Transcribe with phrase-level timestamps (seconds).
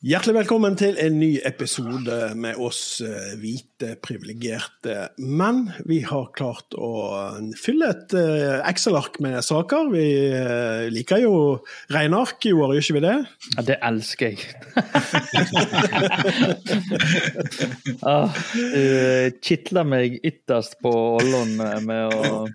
[0.00, 5.66] Hjertelig velkommen til en ny episode med oss eh, hvite, privilegerte menn.
[5.84, 6.88] Vi har klart å
[7.60, 9.90] fylle et eh, Excel-ark med saker.
[9.92, 11.34] Vi eh, liker jo
[11.92, 13.12] regneark, gjør ikke vi det?
[13.58, 14.40] Ja, det elsker jeg.
[18.08, 22.46] ah, du kitler meg ytterst på ållene med å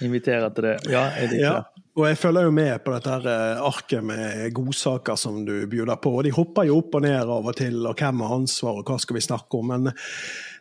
[0.00, 0.78] invitere til det.
[0.88, 1.58] Ja, jeg liker Ja.
[1.96, 2.00] Det.
[2.00, 5.96] Og jeg følger jo med på dette her eh, arket med godsaker som du bjuder
[5.96, 6.12] på.
[6.18, 8.86] Og de hopper jo opp og ned av og til, og hvem har ansvar, og
[8.86, 9.72] hva skal vi snakke om?
[9.72, 9.92] Men,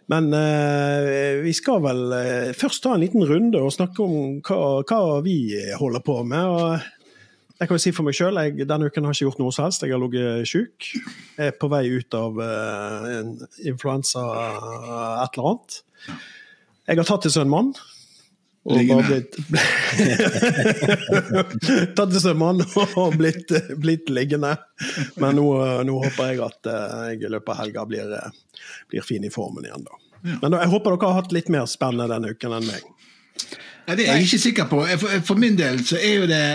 [0.07, 4.83] men eh, vi skal vel eh, først ta en liten runde og snakke om hva,
[4.87, 6.45] hva vi holder på med.
[6.45, 6.91] og
[7.55, 8.35] jeg kan jo si for meg sjøl,
[8.67, 9.83] denne uken har jeg ikke gjort noe som helst.
[9.85, 10.87] Jeg har ligget sjuk.
[11.37, 13.29] Jeg er på vei ut av en
[13.63, 14.23] influensa
[15.23, 15.77] et eller annet.
[16.83, 17.71] Jeg har tatt til seg en mann.
[18.65, 19.03] Og Liggende.
[19.03, 19.35] bare blitt
[21.97, 24.55] Tatt til seg og blitt, blitt liggende.
[25.21, 25.45] Men nå,
[25.85, 28.31] nå håper jeg at eh, jeg i løpet av helga blir, eh,
[28.89, 30.01] blir fin i formen igjen, da.
[30.41, 32.81] Men da, jeg håper dere har hatt litt mer spennende denne uken enn meg.
[33.85, 34.79] Ja, det er jeg ikke sikker på.
[34.97, 36.45] For, for min del så er jo det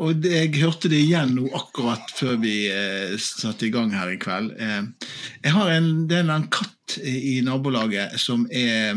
[0.00, 4.08] Og det, jeg hørte det igjen nå akkurat før vi eh, satte i gang her
[4.14, 4.54] i kveld.
[4.56, 5.12] Eh,
[5.44, 8.96] jeg har en, det er en katt i, i nabolaget som er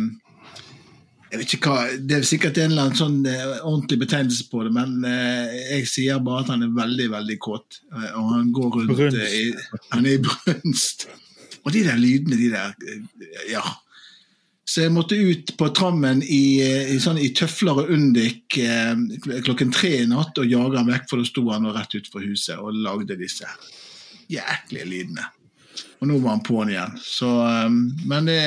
[1.31, 4.65] jeg vet ikke hva, Det er sikkert en eller annen sånn eh, ordentlig betegnelse på
[4.65, 7.79] det, men eh, jeg sier bare at han er veldig veldig kåt.
[7.93, 9.45] eh, og han går rundt i,
[9.93, 11.07] Han er i brunst.
[11.63, 12.75] Og de der lydene, de der
[13.51, 13.63] Ja.
[14.71, 19.89] Så jeg måtte ut på trammen i, i, sånn, i tøfler og undik klokken tre
[19.97, 23.17] i natt og jage han vekk, for da sto han rett utenfor huset og lagde
[23.19, 23.49] disse
[24.31, 25.25] jæklige lydene.
[25.99, 26.95] Og nå var han på'n igjen.
[27.03, 27.27] Så,
[28.07, 28.39] men det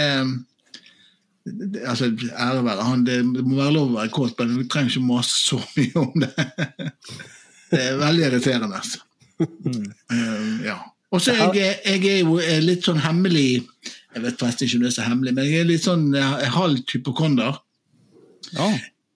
[1.86, 3.04] altså, Ære være han.
[3.06, 6.24] Det, må være lov å være kåt, men du trenger ikke mase så mye om
[6.24, 6.32] det.
[7.70, 8.80] Det er veldig irriterende.
[9.40, 9.86] Mm.
[10.12, 10.78] Uh, ja.
[11.14, 13.64] Og så jeg, jeg er jo eh, litt sånn hemmelig
[14.14, 16.44] Jeg vet forresten ikke om det er så hemmelig, men jeg er litt sånn eh,
[16.54, 17.58] halvt hypokonder.
[18.54, 18.68] Ja.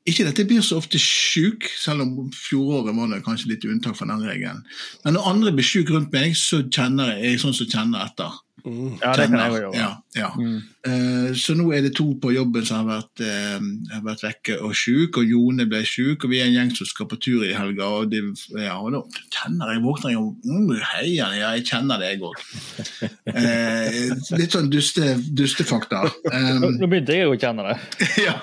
[0.08, 4.08] Ikke dette blir så ofte sjuk, selv om fjoråret var det kanskje litt unntak fra
[4.08, 4.62] den regelen.
[5.04, 8.06] Men når andre blir sjuke rundt meg, så kjenner jeg, jeg er sånn som kjenner
[8.06, 8.38] etter.
[8.64, 9.70] Ja, det kan jeg gjøre.
[9.76, 10.28] Ja, ja.
[10.38, 10.58] Mm.
[10.88, 14.58] Uh, så nå er det to på jobben som har vært, uh, har vært vekke
[14.64, 17.44] og sjuk, og Jone ble sjuk, og vi er en gjeng som skal på tur
[17.46, 17.88] i helga.
[17.98, 18.22] Og, de,
[18.56, 19.02] ja, og da
[19.34, 22.42] kjenner jeg våkner jeg mm, hei, ja, jeg kjenner det, jeg òg.
[23.28, 26.06] Uh, litt sånn duste, dustefakta.
[26.38, 27.76] Um, nå begynte jeg å kjenne det.
[28.28, 28.36] ja.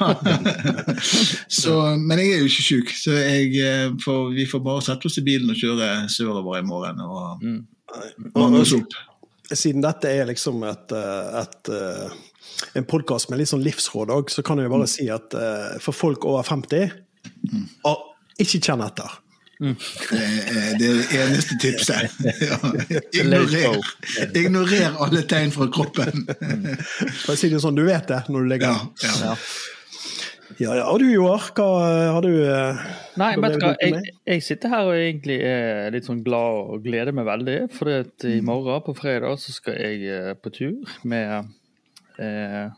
[1.52, 5.10] så, men jeg er jo ikke sjuk, så jeg, eh, får, vi får bare sette
[5.10, 7.02] oss i bilen og kjøre sørover i morgen.
[7.06, 7.60] og Mm.
[8.36, 8.94] manne oss opp.
[9.56, 12.16] Siden dette er liksom et, eh, et, eh,
[12.80, 15.96] en podkast med litt sånn livsråd òg, så kan jeg bare si at eh, for
[15.96, 16.92] folk over 50
[17.90, 19.22] og ikke kjenn etter.
[19.56, 22.12] Det er det eneste tipset.
[22.46, 22.58] Ja.
[23.16, 23.80] Ignorer,
[24.36, 26.26] ignorer alle tegn fra kroppen.
[27.24, 29.08] For å si det sånn, du vet det når du ligger der.
[29.08, 29.32] ja.
[29.32, 29.38] Ja.
[30.60, 30.86] Ja, ja.
[30.92, 31.66] Og du, Joar, hva
[32.16, 32.84] har du eh,
[33.20, 36.86] Nei, vet du hva, jeg, jeg sitter her og egentlig er litt sånn glad og
[36.86, 37.58] gleder meg veldig.
[37.74, 41.50] For at i morgen, på fredag, så skal jeg eh, på tur med
[42.22, 42.70] eh,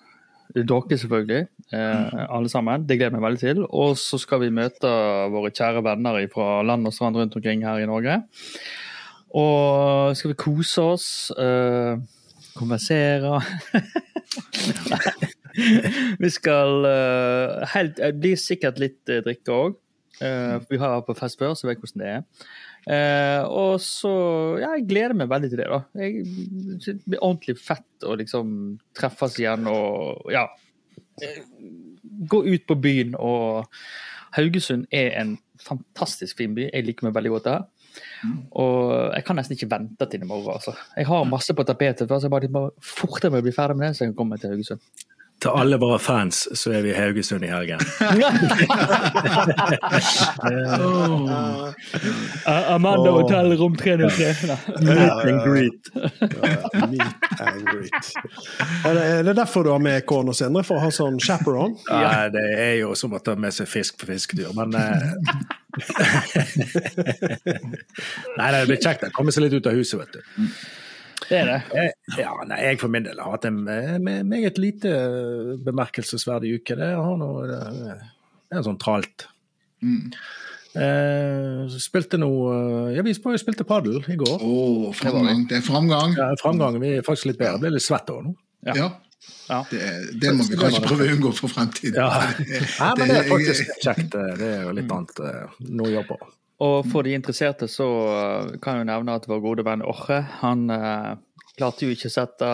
[0.55, 1.43] dere, selvfølgelig.
[1.75, 2.87] Eh, alle sammen.
[2.87, 3.63] Det gleder jeg meg veldig til.
[3.67, 4.89] Og så skal vi møte
[5.33, 8.21] våre kjære venner fra land og strand rundt omkring her i Norge.
[9.37, 11.99] Og skal vi kose oss, eh,
[12.57, 13.37] konversere
[16.23, 19.83] Vi skal uh, helt, Det blir sikkert litt uh, drikke òg.
[20.17, 22.47] vi har vært på fest før, så jeg vet hvordan det er.
[22.87, 24.11] Uh, og så
[24.61, 25.79] Ja, jeg gleder meg veldig til det, da.
[25.99, 26.21] Jeg,
[26.85, 28.53] det blir ordentlig fett å liksom
[28.95, 30.45] treffes igjen og ja.
[31.19, 31.41] eh,
[32.31, 33.67] Gå ut på byen og
[34.37, 36.67] Haugesund er en fantastisk fin by.
[36.69, 37.67] Jeg liker meg veldig godt der.
[38.59, 38.81] Og
[39.15, 40.53] jeg kan nesten ikke vente til i morgen.
[40.53, 40.75] altså.
[40.95, 44.05] Jeg har masse på tapetet, så jeg bare, bare fortere bli ferdig med det, så
[44.05, 44.83] jeg kan komme til Haugesund.
[45.37, 47.77] Til alle våre fans så er vi i Haugesund i helgen.
[50.41, 51.69] Åh.
[52.73, 53.21] Amanda Åh.
[53.21, 54.57] Hotel rom 303.
[54.87, 55.83] Meet and greet.
[56.89, 58.05] Meet and greet.
[58.85, 61.75] Er det, er derfor du har med Kåren og Sindre, for å ha sånn chaperone?
[61.85, 65.13] Ja, det er jo som å ta med seg fisk på fisketur, men eh,
[68.39, 70.21] Nei, det blir kjekt å komme seg litt ut av huset, vet du.
[71.27, 71.55] Det er det.
[71.73, 76.53] Jeg, ja, nei, jeg for min del har hatt en eh, meget lite eh, bemerkelsesverdig
[76.59, 76.77] uke.
[76.79, 77.57] Det, har noe, det
[78.53, 79.25] er en sånn tralt.
[79.83, 80.11] Mm.
[80.77, 84.37] Eh, spilte noe eh, Ja, vi spilte padel i går.
[84.45, 85.47] Åh, framgang.
[85.49, 86.13] Det er framgang.
[86.19, 86.77] Ja, framgang.
[86.83, 87.57] vi er faktisk litt bedre.
[87.57, 88.35] Jeg ble litt svett òg nå.
[88.69, 88.77] Ja.
[88.77, 88.87] Ja.
[89.49, 89.61] Ja.
[89.71, 89.79] Det,
[90.21, 91.97] det må vi kanskje prøve å unngå for fremtiden.
[91.97, 92.29] Ja.
[92.83, 94.15] Nei, men det er faktisk kjekt.
[94.15, 96.19] eh, Det er jo litt annet eh, noe å gjøre på.
[96.63, 100.23] Og for de interesserte så uh, kan jeg jo nevne at vår gode venn Orre,
[100.41, 101.11] han uh,
[101.57, 102.49] klarte jo ikke å sette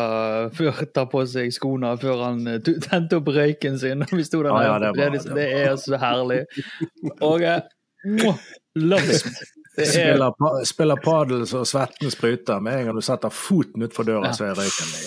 [0.57, 4.03] før, ta på seg skoene før han eh, tente opp røyken sin.
[4.03, 6.41] når Vi sto der ah, ja, det var- det, det er så herlig.
[7.19, 7.63] Og eh,
[8.07, 8.39] mwah,
[8.79, 9.27] love it.
[9.73, 12.59] Er, Spiller, pa- spiller padel så svetten spruter.
[12.61, 14.33] Med en gang du setter foten utfor døra, Ja.
[14.37, 15.01] så er røyken der.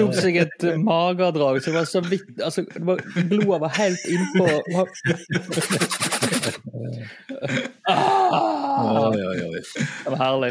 [0.00, 2.98] tok seg et magedrag så det var så vidt altså, det var,
[3.30, 4.48] Blodet var helt innpå
[7.88, 9.60] ah, Oi, oi, oi.
[10.04, 10.50] Det var herlig.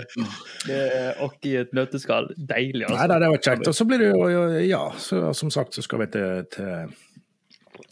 [0.68, 2.32] Det er Og i et nøtteskall.
[2.38, 3.08] Deilig, Nei altså.
[3.12, 3.68] da, det var kjekt.
[3.72, 6.72] Og så blir det jo, ja, så, som sagt så skal vi til, til,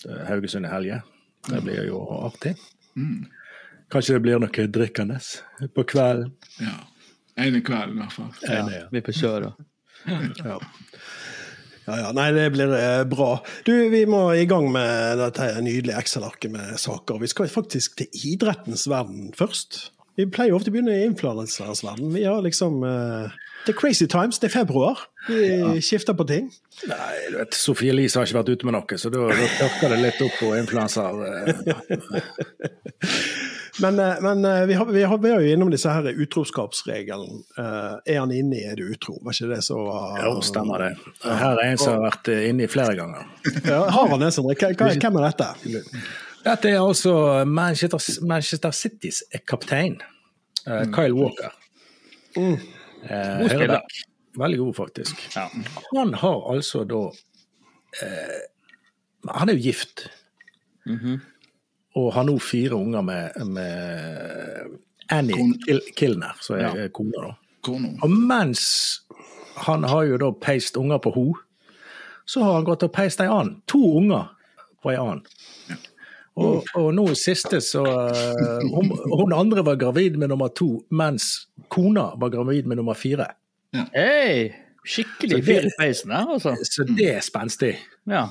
[0.02, 1.02] til Haugesund i helga.
[1.50, 2.56] Det blir jo artig.
[3.94, 5.20] Kanskje det blir noe drikkende
[5.76, 6.34] på kvelden.
[6.60, 6.78] Ja.
[7.46, 8.32] Ene kvelden, i hvert fall.
[8.48, 9.52] Ja, vi er på da.
[10.46, 10.60] Ja.
[11.86, 13.36] Ja, ja, nei, det blir eh, bra.
[13.66, 17.20] Du, Vi må i gang med dette nydelige Excel-arket med saker.
[17.22, 19.92] Vi skal faktisk til idrettens verden først.
[20.18, 22.10] Vi pleier ofte å begynne i influenserens verden.
[22.16, 23.36] Vi har liksom eh,
[23.68, 24.40] Det er crazy times.
[24.42, 25.04] Det er februar.
[25.28, 26.50] Vi skifter på ting.
[26.90, 29.94] Nei, du vet, Sofie Elise har ikke vært ute med noe, så da, da tørker
[29.94, 31.20] det litt opp på influenser.
[33.82, 37.42] Men, eh, men eh, vi, har, vi, har, vi er jo innom disse her utroskapsregelen.
[37.60, 39.18] Eh, er han inne, er du utro?
[39.26, 40.92] Var ikke det så var Jo, stemmer det.
[41.26, 43.28] Her er en som har vært inni inne i flere ganger.
[43.72, 44.56] Ja, har han det, Sondre?
[44.56, 45.50] Hvem er dette?
[46.46, 49.98] Dette er altså Manchester, Manchester Citys kaptein,
[50.68, 51.56] eh, Kyle Walker.
[52.36, 52.58] Mm.
[53.10, 53.82] Eh, God spiller.
[54.38, 55.24] Veldig god, faktisk.
[55.36, 55.48] Ja.
[55.96, 57.06] Han har altså da
[58.04, 58.42] eh,
[59.32, 60.08] Han er jo gift.
[60.86, 61.22] Mhm.
[61.96, 64.76] Og har nå fire unger med, med
[65.16, 67.34] Annie Kon- Kil Kilner, som er kona, da.
[67.66, 67.94] Kono.
[68.04, 68.66] Og mens
[69.66, 71.26] han har jo da peist unger på ho,
[72.28, 73.62] så har han gått og peist ei annen.
[73.72, 74.28] To unger
[74.84, 75.24] på ei annen.
[76.36, 81.46] Og, og nå siste så eh, hun, hun andre var gravid med nummer to, mens
[81.72, 83.30] kona var gravid med nummer fire.
[83.96, 84.50] Hei!
[84.86, 86.52] Skikkelig Så fyr i peisen her, altså.
[86.68, 87.72] Så det er spenstig.
[88.12, 88.26] Ja.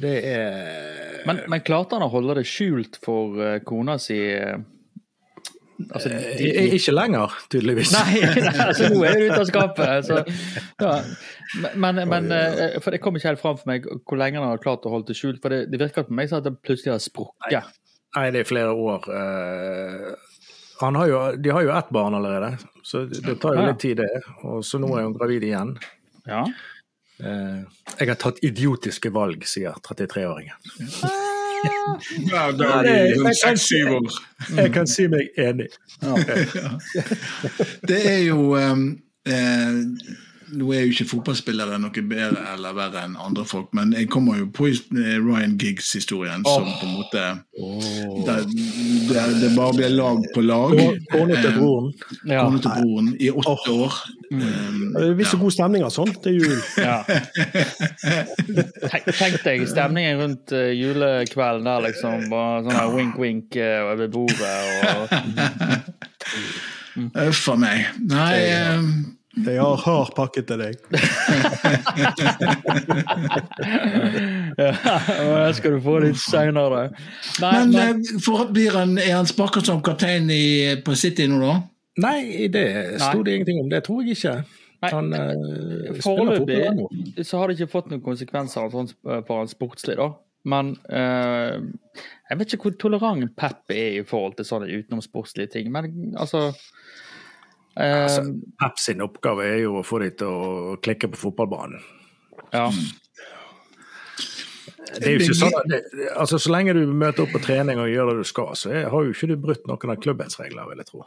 [0.00, 4.56] Det er Men, men klarte han å holde det skjult for eh, kona si eh,
[5.90, 6.66] Altså, de, de...
[6.76, 7.90] Ikke lenger, tydeligvis.
[7.96, 10.06] Nei, nei, altså nå er det ute av skapet.
[10.06, 10.20] Så,
[10.84, 10.92] ja.
[11.74, 14.62] Men, men eh, for det kom ikke helt fram for meg hvor lenge han har
[14.62, 15.40] klart å holde det skjult.
[15.42, 17.74] For det, det virker på meg som at det plutselig har sprukket.
[18.14, 19.08] Nei, det er flere år.
[19.10, 20.14] Eh,
[20.78, 22.52] Han har jo, de har jo ett barn allerede,
[22.86, 24.22] så det tar jo litt tid, det.
[24.46, 25.74] Og så nå er hun gravid igjen.
[26.26, 26.44] Ja.
[27.22, 27.60] Eh,
[28.00, 30.56] Jeg har tatt idiotiske valg, sier 33-åringen.
[31.64, 34.10] Hver Ja, dag det- i sånn seks-syv år.
[34.56, 35.70] Jeg kan si meg enig.
[37.88, 39.72] Det er jo um, eh,
[40.54, 44.38] Nå er jo ikke fotballspillere noe bedre eller verre enn andre folk, men jeg kommer
[44.38, 47.24] jo på eh, Ryan Giggs-historien som på en måte
[48.26, 48.44] der,
[49.10, 50.76] der det bare blir lag på lag.
[51.12, 51.92] Kona til Eh, broren.
[52.26, 52.44] Ja.
[52.44, 53.98] Kona til broren i åtte år.
[54.34, 56.58] Um, Det blir så god stemning av sånt til jul.
[56.88, 57.02] ja.
[59.20, 62.28] Tenk, deg stemningen rundt eh, julekvelden der, liksom.
[62.32, 64.56] Bare sånn her wink-wink over bordet
[64.94, 65.04] og
[66.94, 67.88] Uff a meg.
[68.06, 68.38] Nei
[68.78, 68.90] um,
[69.34, 70.74] Jeg har hard pakket til deg.
[74.54, 76.84] Ja, og det skal du få litt seinere.
[77.42, 81.40] Men, Men men eh, blir han, er han sparket som kaptein i, på City nå,
[81.42, 81.56] da?
[82.04, 82.66] Nei, det
[83.02, 83.70] sto det ingenting om.
[83.70, 84.36] Det tror jeg ikke.
[84.84, 90.12] Han spiller Foreløpig så har det ikke fått noen konsekvenser sånn, for han sportslig, da.
[90.44, 91.56] Men uh,
[92.28, 95.70] jeg vet ikke hvor tolerant Pep er i forhold til sånne utenomsportslige ting.
[95.72, 96.50] Men altså
[97.74, 98.22] Altså,
[98.60, 101.82] Pep sin oppgave er jo å få dem til å klikke på fotballbanen.
[102.54, 102.68] Ja.
[104.94, 105.80] Det er jo ikke sånn det,
[106.12, 108.94] altså, Så lenge du møter opp på trening og gjør det du skal, så har
[108.94, 111.02] jo ikke du brutt noen av klubbens regler, vil jeg tro.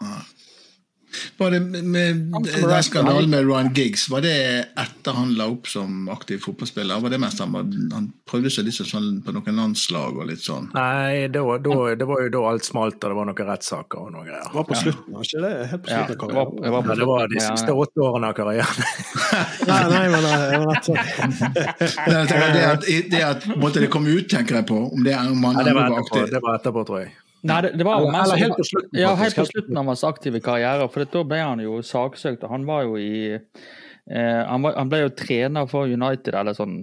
[1.37, 4.33] Var det med den skandalen med Ryan Giggs, var det
[4.77, 6.99] etter han la opp som aktiv fotballspiller?
[7.03, 10.43] Var det mest han, var, han prøvde seg litt sånn på noen landslag og litt
[10.45, 10.69] sånn?
[10.75, 14.13] Nei, da, da, det var jo da alt smalt, og det var noen rettssaker og
[14.15, 14.47] noe greier.
[14.47, 15.53] Det var på slutten, var ikke det?
[15.73, 17.49] Helt på slutten av Det var, det var Ja, det var de ja.
[17.53, 18.83] siste åtte årene av karrieren.
[19.67, 20.97] Nei, nei, men jeg var rett sånn.
[22.57, 24.77] Det at, det at måtte det komme ut, tenker jeg på.
[24.91, 26.33] Om, det, om han Ja, det, var var etterpå, aktiv.
[26.33, 27.13] det var etterpå, tror jeg.
[27.43, 30.03] Nei, det, det var Eller- eller helt på slutten, Ja, helt på slutten av hans
[30.03, 30.87] aktive karriere.
[30.89, 32.43] For da ble han jo saksøkt.
[32.43, 36.53] og Han var jo i eh, han, var, han ble jo trener for United, eller
[36.57, 36.79] sånn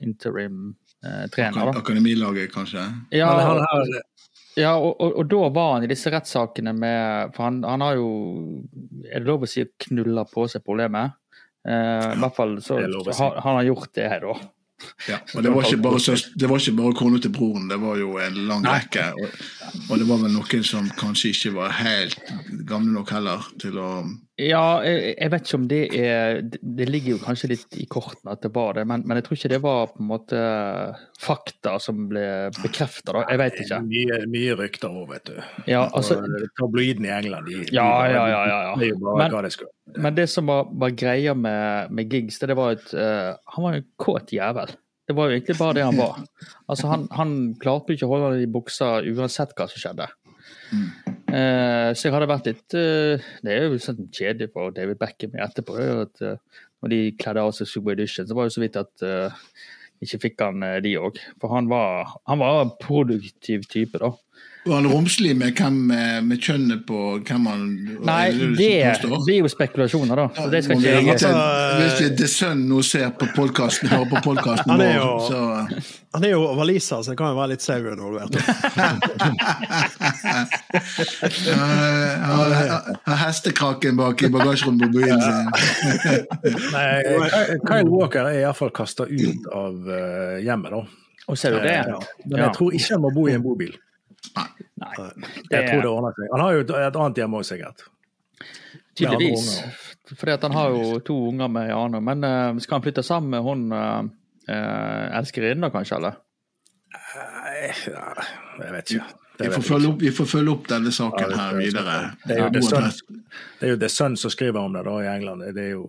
[0.00, 1.78] interim-trener, da.
[1.80, 2.84] Akademilaget, kanskje?
[3.14, 4.02] Ja, han her,
[4.56, 7.98] ja og, og, og da var han i disse rettssakene med For han, han har
[7.98, 8.06] jo
[9.10, 11.12] Er det lov å si knulla på seg problemet?
[11.66, 13.12] Eh, I hvert fall så si.
[13.20, 14.34] har han har gjort det, da.
[15.08, 17.78] Ja, og det var ikke bare, søs- det var ikke bare kona til broren, det
[17.80, 19.06] var jo en lang rekke.
[19.16, 19.40] Og,
[19.90, 22.18] og det var vel noen som kanskje ikke var helt
[22.68, 23.90] gamle nok heller til å
[24.36, 28.42] Ja, jeg, vet ikke om det er Det ligger jo kanskje litt i kortene at
[28.44, 30.40] det var det, men, men jeg tror ikke det var på en måte
[31.22, 32.24] fakta som ble
[32.58, 33.22] bekrefta, da.
[33.32, 33.78] Jeg vet ikke.
[33.88, 35.38] Mye, mye rykter òg, vet du.
[35.70, 36.18] Ja, altså,
[36.60, 38.60] tabloidene i England, de, Ja, de, ja, ja.
[38.76, 42.56] Det er bare Men- det Men det som var, var greia med, med Giggs, det,
[42.56, 44.76] var at uh, han var en kåt jævel.
[45.06, 46.20] Det var jo egentlig bare det han var.
[46.68, 50.10] Altså, han, han klarte jo ikke å holde han i buksa uansett hva som skjedde.
[50.74, 55.34] Eh, så jeg hadde vært litt eh, Det er jo sånn kjedelig for David Beckham
[55.42, 55.74] etterpå.
[55.82, 58.78] er at eh, Når de kledde av seg Super Edition, så var det så vidt
[58.78, 59.40] at eh,
[60.06, 61.18] ikke fikk han eh, de òg.
[61.42, 64.12] For han var, han var en produktiv type, da.
[64.66, 67.60] Var han romslig med, hvem, eh, med kjønnet på hvem han
[68.02, 70.24] Nei, det blir jo spekulasjoner, da.
[70.34, 71.30] Så det skal ikke vi jeg Altså,
[71.78, 75.38] Hvis det er The Sun nå ser på podkasten, hører på podkasten vår, jo- så
[76.16, 78.34] Han er jo waliser, så det kan jo være litt sau involvert.
[82.26, 85.50] Han har har hestekraken bak i bagasjerommet på byen sin.
[87.68, 90.82] Kyle Walker er iallfall kasta ut av eh, hjemmet, da.
[91.26, 91.76] Og ser du det?
[91.82, 93.74] Eh, Men jeg tror ikke han må bo i en bobil.
[94.82, 94.92] Nei.
[95.50, 96.30] Jeg tror det ordner seg.
[96.32, 97.86] Han har jo et annet hjemme òg, sikkert.
[98.96, 99.50] Tydeligvis.
[100.14, 102.00] Fordi at han har jo to unger med Jane.
[102.04, 106.00] Men uh, skal han flytte sammen med hun uh, elskerinnen, da, kanskje?
[106.00, 106.18] eller?
[107.16, 109.14] Nei, jeg vet ikke.
[109.36, 111.96] Vi får, følge opp, vi får følge opp denne saken Ja, her videre.
[112.24, 113.16] Det er jo God The Sun, adresse.
[113.58, 115.44] det er jo The Sun som skriver om det da i England.
[115.56, 115.82] Det er jo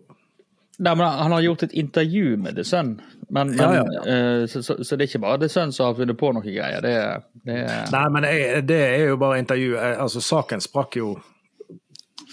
[0.77, 2.91] Nei, men Han har gjort et intervju med The Sun,
[3.29, 5.89] men, men, Ja, ja, eh, så, så, så det er ikke bare The Sun som
[5.89, 6.81] har funnet på noen greier.
[6.86, 6.93] Det,
[7.50, 8.27] det er Nei, men
[8.69, 9.74] det er jo bare intervju.
[9.77, 11.15] Eh, Altså, saken sprakk jo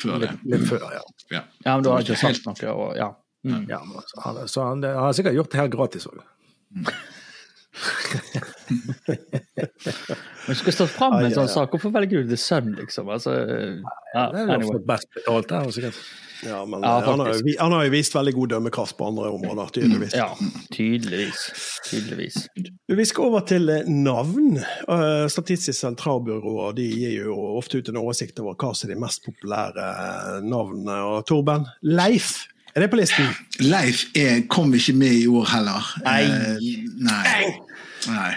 [0.03, 0.29] Før det.
[0.35, 1.03] litt, litt før, ja.
[1.33, 1.43] Ja.
[1.65, 2.75] Ja, men du har ikke sagt noe.
[2.75, 3.09] Og, ja.
[3.45, 3.65] Mm.
[3.69, 6.21] ja men altså, han, så han, han har sikkert gjort det helt gratis òg.
[10.47, 11.73] Men du stått stå fram med en sånn sak.
[11.75, 13.09] Hvorfor velger du The Sun, liksom?
[13.13, 13.35] Altså,
[14.15, 14.85] ja, Det er jo anyway.
[14.87, 15.99] best betalt der, sikkert.
[16.45, 19.07] Ja, men Ja, eh, han, har, jo han har jo vist veldig god dømmekraft på
[19.09, 20.15] andre områder, tydeligvis.
[20.19, 20.29] Ja,
[20.75, 21.45] tydeligvis.
[21.89, 22.37] Tydeligvis.
[22.93, 24.59] Vi skal over til eh, navn.
[24.61, 29.01] Eh, Statistisk sentralbyrå de gir jo ofte ut en oversikt over hva som er de
[29.07, 29.89] mest populære
[30.45, 30.99] navnene.
[31.15, 33.31] Og Torben, Leif, er det på listen?
[33.63, 35.95] Leif er, kom ikke med i år heller.
[36.05, 36.21] Nei.
[36.27, 36.69] Eh,
[37.07, 37.47] nei.
[38.09, 38.33] nei.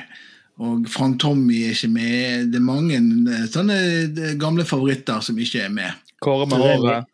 [0.62, 2.52] Og Frank Tommy er ikke med.
[2.54, 3.78] Det er mange eh, sånne
[4.08, 6.04] eh, gamle favoritter som ikke er med.
[6.22, 7.14] Kåre med håret.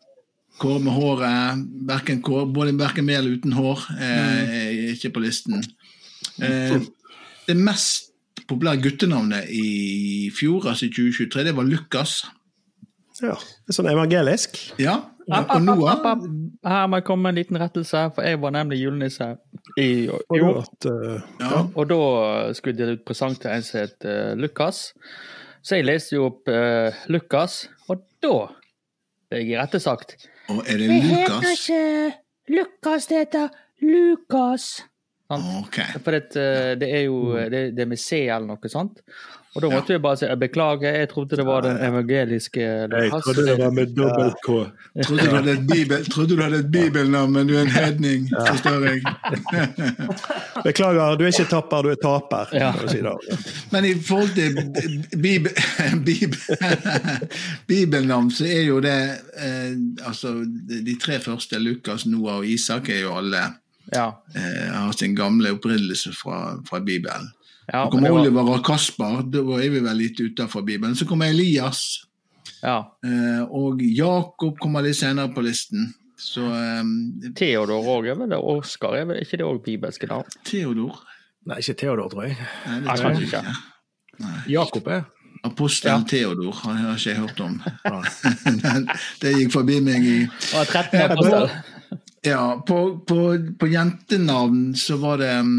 [0.60, 5.64] Kåre med håret, Berken Kåre, både verken med eller uten hår, er ikke på listen.
[6.38, 6.76] Eh,
[7.48, 8.12] det mest
[8.48, 12.20] populære guttenavnet i fjor, altså i 2023, det var Lukas.
[13.22, 14.60] Ja, det er sånn evangelisk.
[14.82, 16.24] Ja, og Noah.
[16.64, 19.30] Her må jeg komme med en liten rettelse, for jeg var nemlig julenisse
[19.80, 20.64] i år.
[20.90, 21.54] eh.
[21.74, 22.00] Og da
[22.52, 24.92] skulle jeg dele ut presang til en som het eh, Lukas.
[25.64, 28.34] Så jeg leste jo opp uh, Lukas, og da
[29.30, 30.18] ble jeg irettesagt.
[30.52, 31.46] Og er det Lukas?
[31.54, 31.78] ikke
[32.52, 33.48] Lukas, det heter
[33.80, 34.84] Lukas.
[35.32, 35.80] Ok.
[36.04, 39.00] For det, eh, det er jo det, det er med C eller noe sånt.
[39.54, 43.28] Og da måtte jeg bare si beklager, jeg trodde det var den evangeliske Lukas.
[43.76, 44.56] med dobbel K.
[45.04, 48.26] Trodde du hadde et, bibel, trodde du hadde et bibelnavn, men du er en hedning,
[48.34, 49.04] forstår jeg.
[50.66, 52.50] Beklager, du er ikke tapper, du er taper.
[52.58, 52.72] Ja.
[52.90, 52.98] si.
[53.70, 54.58] Men i forhold til
[55.22, 55.52] bibel,
[56.10, 56.38] bibel,
[57.70, 58.98] bibelnavn, så er jo det
[59.38, 59.72] eh,
[60.06, 60.34] Altså,
[60.86, 63.52] de tre første, Lukas, Noah og Isak, er jo alle
[63.94, 64.08] Ja.
[64.34, 67.30] eh, har sin gamle opprinnelse fra, fra Bibelen.
[67.72, 70.94] ja Så men var- Oliver og Kasper, da er vi vel litt utenfor Bibelen.
[70.96, 72.02] Så kommer Elias,
[72.62, 72.80] ja.
[73.04, 75.92] eh, og Jakob kommer litt senere på listen.
[76.18, 78.38] Så eh, Theodor òg er vel det?
[78.38, 80.24] Oskar er vel ikke det òg bibelske navn?
[80.44, 81.00] Theodor
[81.46, 82.36] Nei, ikke Theodor, tror jeg.
[82.66, 83.42] Nei, det tror jeg ikke.
[84.24, 84.38] Nei.
[84.48, 85.02] Jakob er
[85.44, 87.58] Apostelen Theodor har jeg ikke hørt om.
[89.20, 90.14] det gikk forbi meg i
[90.56, 91.50] Og 13 apostel.
[92.24, 93.20] Ja, på, på,
[93.60, 95.56] på jentenavn så var det um,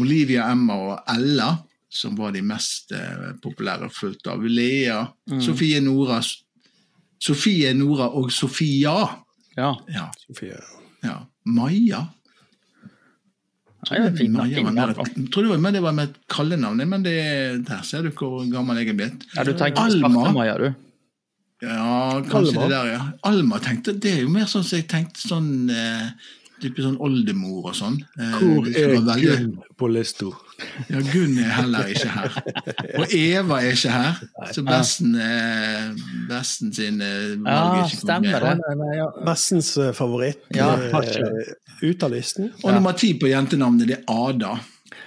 [0.00, 1.52] Olivia, Emma og Ella
[1.90, 5.02] som var de mest uh, populære, fulgt av Lea,
[5.42, 6.20] Sofie Nora,
[7.18, 8.94] Sofie Nora og Sofia.
[9.56, 9.74] Ja.
[9.90, 10.58] Ja, Sofie.
[11.02, 11.18] ja.
[11.50, 12.04] Maja.
[12.04, 12.20] Maja
[13.80, 17.16] jeg trodde det var, men det var med et kallenavn, men det,
[17.66, 19.26] der ser du hvor gammel jeg er blitt.
[19.34, 20.10] Ja, du tenker Alma.
[20.12, 20.89] Svartemaja, du.
[21.60, 22.66] Ja, kanskje Alma.
[22.68, 23.00] det der, ja.
[23.28, 26.06] Alma tenkte, det er jo mer sånn som jeg tenkte sånn eh,
[26.60, 27.98] type sånn oldemor og sånn.
[28.20, 30.28] Eh, Hvor er veldig- Gunn på lista?
[30.90, 32.34] Ja, Gunn er heller ikke her.
[33.00, 34.18] Og Eva er ikke her.
[34.52, 35.92] Så Besten, eh,
[36.28, 39.24] besten sin eh, valg Ja, er ikke stemmer det.
[39.78, 40.44] eh, favoritt.
[40.56, 40.76] Ja,
[41.82, 42.52] ut av listen.
[42.64, 44.60] Og nummer ti på jentenavnet, det er Ada.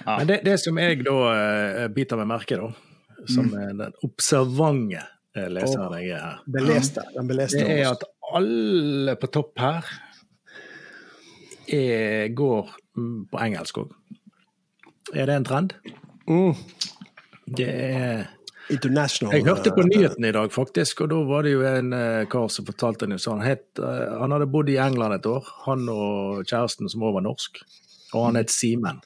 [0.06, 0.18] Ja.
[0.18, 2.72] Men det, det som jeg da biter meg merke da,
[3.30, 5.00] som er den observante
[5.34, 7.02] leseren jeg er her, Beleste.
[7.16, 7.58] Den beleste.
[7.58, 9.88] det er at alle på topp her
[11.68, 13.92] er, går mm, på engelsk òg.
[15.14, 15.74] Er det en trend?
[16.28, 16.54] Mm.
[17.44, 18.24] Det er
[18.72, 19.34] International.
[19.36, 22.22] Jeg hørte på nyhetene nyheten i dag, faktisk, og da var det jo en eh,
[22.32, 25.50] kar som fortalte en sånn han, het, eh, han hadde bodd i England et år,
[25.66, 27.60] han og kjæresten som òg var norsk.
[28.14, 29.02] Og han het Simen.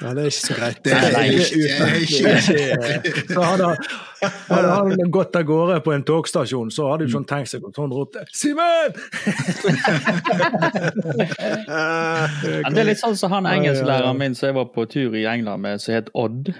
[0.00, 0.80] Ja, det er ikke så greit.
[0.84, 3.68] Det er ikke- det er ikke- Så hadde,
[4.50, 7.76] hadde han gått av gårde på en togstasjon, så hadde jo sånn tenkt seg at
[7.80, 8.92] hun ropte 'Simen!'
[11.66, 15.24] Ja, det er litt sånn som han engelsklæreren min som jeg var på tur i
[15.28, 16.52] England med, som het Odd.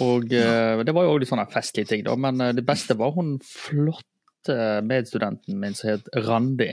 [0.00, 2.96] Og eh, Det var jo også litt sånn festlige ting, da, men eh, det beste
[2.98, 4.56] var hun flotte
[4.88, 6.70] medstudenten min som het Randi.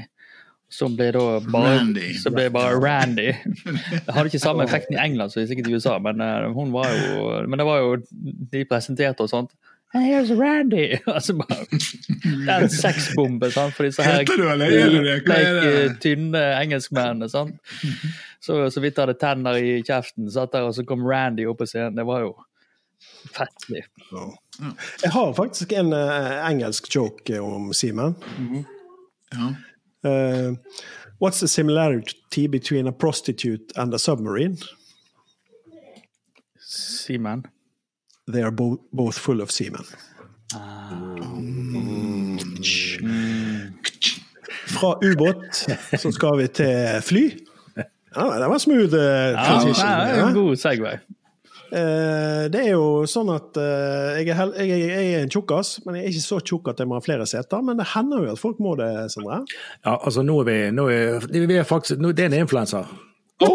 [0.69, 2.11] Som ble da bare Randy.
[2.21, 3.31] Som ble bare Randy.
[3.65, 6.91] Det hadde ikke samme effekten i England som sikkert i USA, men eh, hun var
[6.93, 7.95] jo Men det var jo
[8.53, 9.55] De presenterte og sånt.
[9.93, 10.99] Hey, here's Randy!
[11.07, 11.65] Altså bare,
[12.45, 13.73] det er en sexbombe sant?
[13.73, 17.29] for disse her er er bleike, tynne engelskmennene.
[17.29, 17.57] sant?
[18.39, 21.65] Så, så vidt hadde tenner i kjeften, satt der, og så kom Randy opp på
[21.65, 21.97] scenen.
[21.97, 22.35] Det var jo
[23.33, 23.81] festlig.
[25.01, 28.13] Jeg har faktisk en uh, engelsk joke om Simen.
[29.33, 29.49] Ja.
[30.03, 30.55] Uh,
[31.19, 34.57] what's the similarity between a prostitute and a submarine?
[36.59, 37.45] Seaman.
[38.27, 39.83] They are bo both full of semen.
[44.67, 45.67] Fra ubåt
[45.99, 47.31] så skal vi til fly.
[48.15, 48.93] Ja, det var smooth.
[48.93, 50.27] Ja, transition, det er ja.
[50.27, 50.97] en god Segway.
[51.71, 55.99] Eh, det er jo sånn at eh, jeg, er jeg, jeg er en tjukkas, men
[55.99, 57.61] jeg er ikke så tjukk at jeg må ha flere seter.
[57.65, 59.43] Men det hender jo at folk må det, Sindre.
[59.85, 62.89] Ja, altså nå er vi, nå er, vi er faktisk, nå, Det er en influenser.
[63.39, 63.49] Det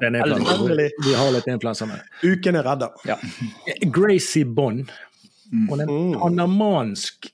[0.00, 0.56] er en influencer.
[0.56, 0.88] Endelig.
[1.04, 2.08] Vi har litt influenser med.
[2.24, 2.88] Uken er redda.
[3.08, 3.18] Ja.
[3.92, 4.90] Gracie Bond.
[5.52, 7.28] Hun er en panamansk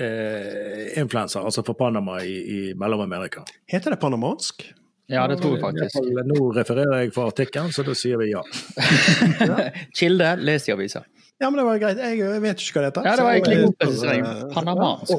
[0.00, 3.44] eh, influenser, altså for Panama i, i Mellom-Amerika.
[3.70, 4.66] Heter det panamansk?
[5.10, 5.92] Ja, det tror jeg faktisk.
[5.98, 8.42] fall, Nå refererer jeg fra artikkelen, så da sier vi ja.
[9.98, 11.00] Kilde, les i avisa.
[11.40, 11.98] Ja, men det var greit.
[12.04, 13.02] Jeg vet ikke hva det heter.
[13.08, 14.22] Ja, det var egentlig god Så, presisering.
[14.26, 15.10] eh, Panamansk.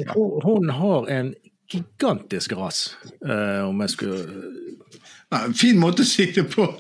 [0.45, 1.27] Hun, har en
[1.71, 2.77] gigantisk ras,
[3.25, 4.19] eh, om jeg skulle
[5.32, 6.63] Ja, en fin måte å si det på.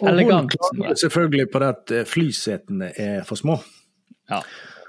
[0.00, 0.54] Og Elegant.
[0.56, 3.58] Hun klager selvfølgelig på det at eh, flysetene er for små.
[4.30, 4.38] Ja.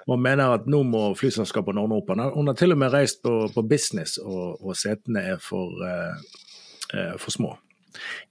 [0.07, 2.09] Og mener at nå må flyselskapene ordne opp.
[2.35, 6.15] Hun har- til og med reist på, på business, og, og setene er for, eh,
[6.93, 7.57] eh, for små.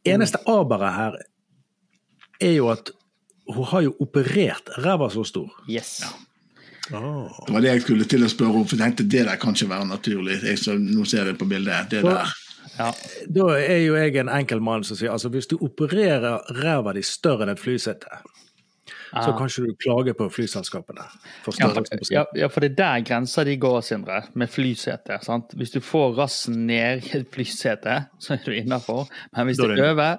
[0.04, 1.16] Eneste aberet her
[2.40, 2.90] er jo at
[3.50, 5.50] hun har jo operert ræva så stor.
[5.68, 6.02] Yes.
[6.92, 7.30] ah.
[7.46, 9.54] Det var det jeg skulle til å spørre om, for jeg tenkte det der kan
[9.54, 10.40] ikke være naturlig.
[10.42, 11.90] Jeg, så, nå ser jeg på bildet.
[11.90, 12.32] Det der.
[12.78, 12.90] Ja.
[13.28, 17.02] Da er jo jeg en enkel mann som sier altså hvis du opererer ræva di
[17.04, 18.20] større enn et flysete,
[19.10, 21.04] så kan ikke du klage på flyselskapene.
[21.44, 21.70] For Ja,
[22.10, 25.18] ja, ja, for det er der grensa de går, Sindre, med flysete.
[25.22, 25.54] sant?
[25.58, 29.08] Hvis du får rassen ned i et flysete, så er du innafor.
[29.36, 30.16] Men hvis det er er over,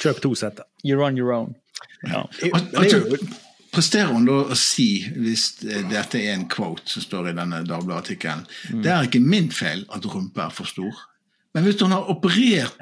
[0.00, 0.64] Kjøp to seter.
[0.84, 1.54] you're on your own.
[2.10, 2.26] Ja.
[3.74, 8.44] Presterer hun da å si, hvis dette er en quote som står i denne Dagbladet-artikkelen,
[8.84, 10.92] det er ikke min feil at rumpa er for stor.
[11.54, 12.76] Men hvis hun har operert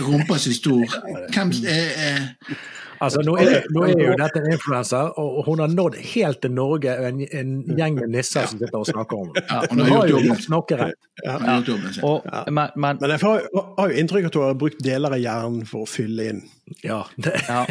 [0.00, 0.86] rumpa si stor,
[1.34, 2.56] hvem er, er
[3.00, 6.52] Altså, nå er, nå er jo dette en influenser, og hun har nådd helt til
[6.52, 9.44] Norge, en, en gjeng med nisser som sitter og snakker om det.
[9.48, 10.98] Ja, hun har jo snakkerett.
[11.24, 12.04] jobben sin?
[12.52, 15.64] Men, men, Men jeg har jo inntrykk av at hun har brukt deler av hjernen
[15.68, 16.42] for å fylle inn.
[16.84, 17.00] Ja,
[17.48, 17.64] ja.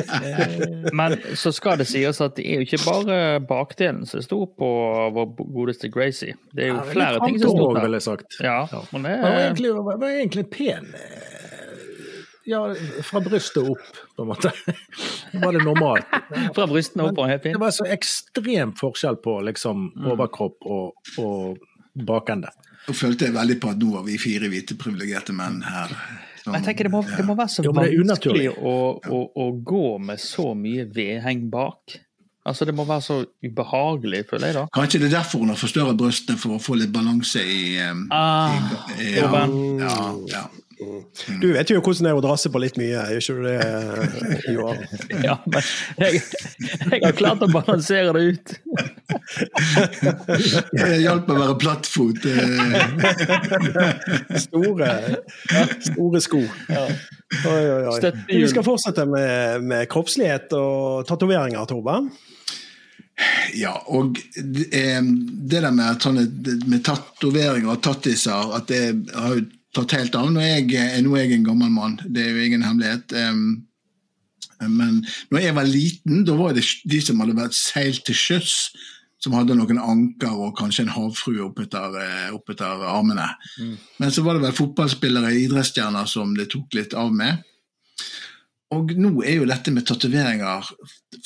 [0.98, 4.70] men så skal det sies at det er jo ikke bare bakdelen som sto på
[5.16, 6.36] vår godeste Gracie.
[6.52, 7.88] Det er jo flere ting som sto der.
[7.96, 8.38] jeg sagt.
[8.44, 10.92] Ja, men det var er egentlig, var egentlig pen.
[12.50, 12.60] Ja,
[13.06, 14.50] fra brystet opp, på en måte.
[15.38, 16.06] Var det normalt?
[16.56, 21.60] fra brystene opp og helt Det var så ekstrem forskjell på liksom overkropp og, og
[22.10, 22.50] bakende.
[22.88, 25.92] Nå følte jeg veldig på at nå var vi fire hvite privilegerte menn her.
[26.42, 28.46] som- jeg tenker det må, det må være så det unaturlig.
[28.48, 31.98] vanskelig å, å, å gå med så mye vedheng bak.
[32.48, 34.62] Altså Det må være så ubehagelig, føler jeg da.
[34.74, 38.06] Kanskje det er derfor hun har forstørret brystene, for å få litt balanse i, um,
[38.10, 38.56] Ah,
[38.96, 39.54] i ja, jobben.
[40.32, 40.46] ja,
[40.80, 41.00] ja.
[41.42, 43.58] Du vet jo hvordan det er å drasse på litt mye, gjør ikke du det,
[44.54, 44.78] Johan?
[45.26, 45.62] Ja, men
[46.00, 46.22] jeg,
[46.90, 48.46] jeg har klart å balansere det ut.
[50.70, 52.24] Det hjalp å være plattfot.
[52.30, 52.40] eh.
[54.40, 54.90] Store,
[55.86, 56.40] store sko.
[56.70, 56.88] Oi,
[57.50, 58.12] oi, oi.
[58.30, 62.10] Vi skal fortsette med, med kroppslighet og tatoveringer, Torben.
[63.58, 66.24] Ja, og det, eh, det der med, sånne,
[66.70, 69.42] med tatoveringer og tattiser, at det har jo
[69.76, 70.30] tatt helt av.
[70.32, 73.12] Nå er jeg, eh, nå er jeg en gammel mann, det er jo ingen hemmelighet.
[73.12, 73.66] Um,
[74.60, 78.56] men når jeg var liten, da var det de som hadde vært seilt til sjøs,
[79.20, 83.28] som hadde noen anker og kanskje en havfrue oppetter, eh, oppetter armene.
[83.60, 83.76] Mm.
[84.00, 87.44] Men så var det vel fotballspillere, idrettsstjerner, som det tok litt av med.
[88.70, 90.68] Og nå er jo dette med tatoveringer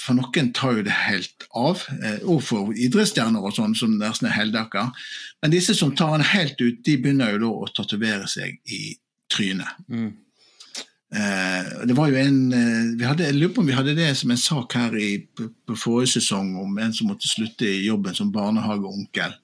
[0.00, 1.84] For noen tar jo det helt av.
[2.00, 4.90] eh, Og for idrettsstjerner og sånn, som nesten er heldakker.
[5.42, 8.96] Men disse som tar den helt ut, de begynner jo da å tatovere seg i
[9.28, 9.76] trynet.
[9.92, 10.12] Mm.
[11.14, 14.08] Eh, det var jo en eh, vi hadde, Jeg lurer på om vi hadde det
[14.18, 17.84] som en sak her i, på, på forrige sesong om en som måtte slutte i
[17.86, 19.36] jobben som barnehageonkel.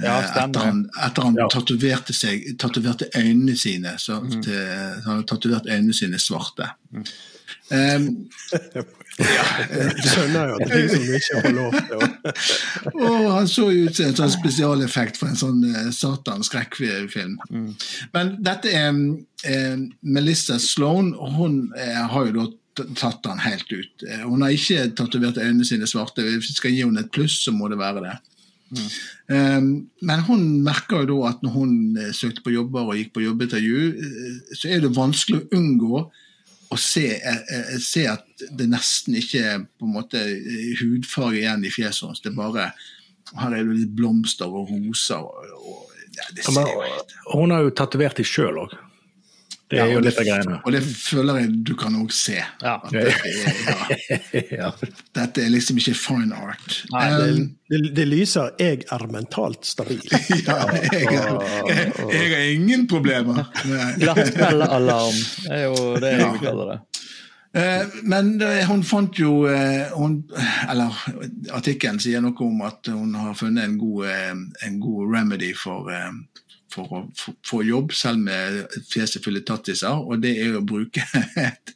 [0.00, 1.48] Ja, Eh, etter han, etter han Ja.
[1.50, 4.42] tatoverte seg, tatoverte øynene sine så, Mm.
[4.42, 4.54] til,
[5.04, 6.70] Han hadde tatovert øynene sine svarte.
[7.70, 8.28] Um,
[9.18, 13.48] Jeg skjønner jo at det ting som du ikke får lov til å og han
[13.50, 17.34] så ut som en sånn spesialeffekt for en sånn uh, satan-skrekkfilm.
[18.14, 24.06] Men dette er um, Melissa Sloan, hun uh, har jo da tatt han helt ut.
[24.06, 26.22] Uh, hun har ikke tatovert øynene sine svarte.
[26.24, 28.16] Hvis vi skal gi henne et pluss, så må det være det.
[28.76, 33.12] Eh, men hun merker jo da at når hun eh, søkte på jobber og gikk
[33.16, 36.00] på jobbintervju, eh, så er det vanskelig å unngå
[36.68, 38.24] å se, eh, se at
[38.56, 40.22] det nesten ikke er på en måte
[40.80, 42.24] hudfarge igjen i fjeset hennes.
[42.24, 42.70] Det er bare
[43.36, 47.52] Her er det litt blomster og roser og, og ja, Det ser jo helt hun
[47.52, 48.72] har jo tatovert dem sjøl òg.
[49.68, 50.58] Det er Ja, jo litt av greiene.
[50.64, 52.38] Og det føler jeg du kan òg se.
[52.62, 52.78] Ja.
[52.80, 54.70] At dette, er, ja, ja.
[55.18, 56.78] dette er liksom ikke fine art.
[56.94, 60.00] Nei, det, Um, det, det lyser 'jeg er mentalt stabil'.
[60.48, 63.44] ja, jeg, har- jeg, jeg har ingen problemer.
[64.00, 65.18] Glattcellealarm
[65.50, 66.32] er jo det jeg ja.
[66.42, 66.78] kaller det.
[67.56, 70.18] Eh, Men eh, hun fant jo eh, hun,
[70.70, 70.92] Eller
[71.56, 74.04] artikkelen sier noe om at hun har funnet en god,
[74.66, 75.88] en god remedy for,
[76.72, 77.02] for å
[77.46, 81.04] få- jobb, selv med fjeset fulle tattiser, og det er å bruke
[81.48, 81.72] et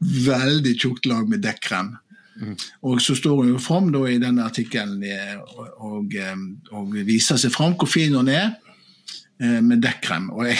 [0.00, 1.94] veldig tjukt lag med dekkrem.
[2.84, 5.00] Og så står hun jo fram da i denne artikkelen
[5.40, 6.36] og, og, eh,
[6.76, 8.50] og viser seg fram hvor fin hun er
[9.40, 10.28] eh, med dekkrem.
[10.36, 10.58] Og jeg,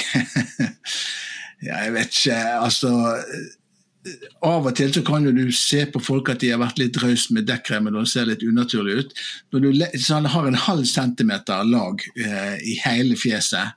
[1.67, 2.95] ja, jeg vet ikke, altså
[4.47, 6.97] av og til så kan jo du se på folk at de har vært litt
[7.03, 9.15] rause med dekkremen og det ser litt unaturlig ut.
[9.53, 13.73] Når du le- så han har en halv centimeter lag eh, i hele fjeset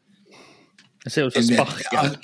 [1.06, 1.50] Det ser ut som
[1.94, 2.18] Jeg.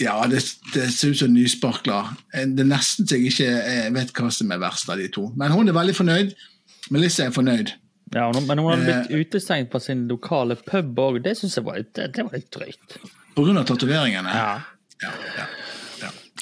[0.00, 0.40] Ja, det,
[0.74, 2.12] det ser ut som nysparkler.
[2.32, 5.28] Det er nesten så jeg ikke eh, vet hva som er verst av de to.
[5.38, 6.32] Men hun er veldig fornøyd.
[6.94, 7.72] Melissa er fornøyd.
[8.14, 9.20] Ja, men hun hadde blitt Eh.
[9.24, 11.20] utestengt på sin lokale pub òg.
[11.24, 12.98] Det syns jeg var, det, det var litt drøyt.
[13.34, 14.30] På grunn av tatoveringene.
[14.34, 14.52] Ja.
[15.02, 15.46] Ja, ja.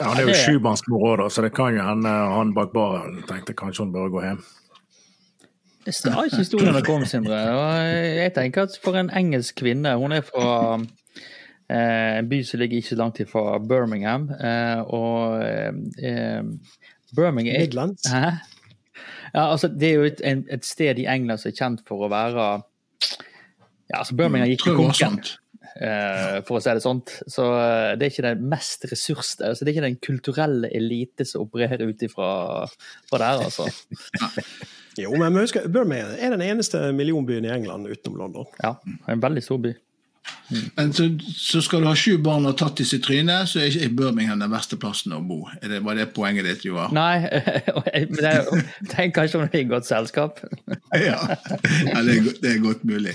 [0.00, 3.54] Ja, han er jo sjumannsmor òg, så det kan jo hende han bak baren tenkte
[3.56, 4.42] kanskje hun bør gå hjem.
[5.82, 7.40] Det sa ikke historien å komme, Sindre.
[7.58, 12.62] Og Jeg tenker at for en engelsk kvinne Hun er fra eh, en by som
[12.62, 14.28] ligger ikke langt ifra Birmingham.
[14.30, 16.42] Eh, og eh,
[17.16, 18.06] Birmingham Midlands.
[18.06, 18.30] Hæ?
[19.34, 22.12] Ja, altså, det er jo et, et sted i England som er kjent for å
[22.12, 22.46] være
[23.92, 25.41] ja, altså Birmingham gikk var konken, eh,
[26.46, 27.14] for å si det sånt.
[27.30, 29.34] Så eh, det er ikke den mest ressurs...
[29.40, 32.28] Altså, det er ikke den kulturelle elite som opererer ut ifra
[33.12, 33.68] der, altså.
[35.00, 38.48] Jo, men husk, Birmingham er den eneste millionbyen i England utenom London.
[38.60, 38.74] Ja,
[39.08, 39.72] en veldig stor by.
[40.76, 43.70] Men så, så skal du ha sju barn og tatt i sitt tryne, så er
[43.70, 45.40] ikke Birmingham den verste plassen å bo.
[45.60, 46.92] Er det, var det poenget ditt, Joar?
[46.94, 47.24] Nei,
[48.12, 48.44] men jeg
[48.92, 50.42] tenker tenk kanskje om det er i godt selskap.
[50.92, 51.16] Ja,
[51.88, 53.14] ja det, er, det er godt mulig.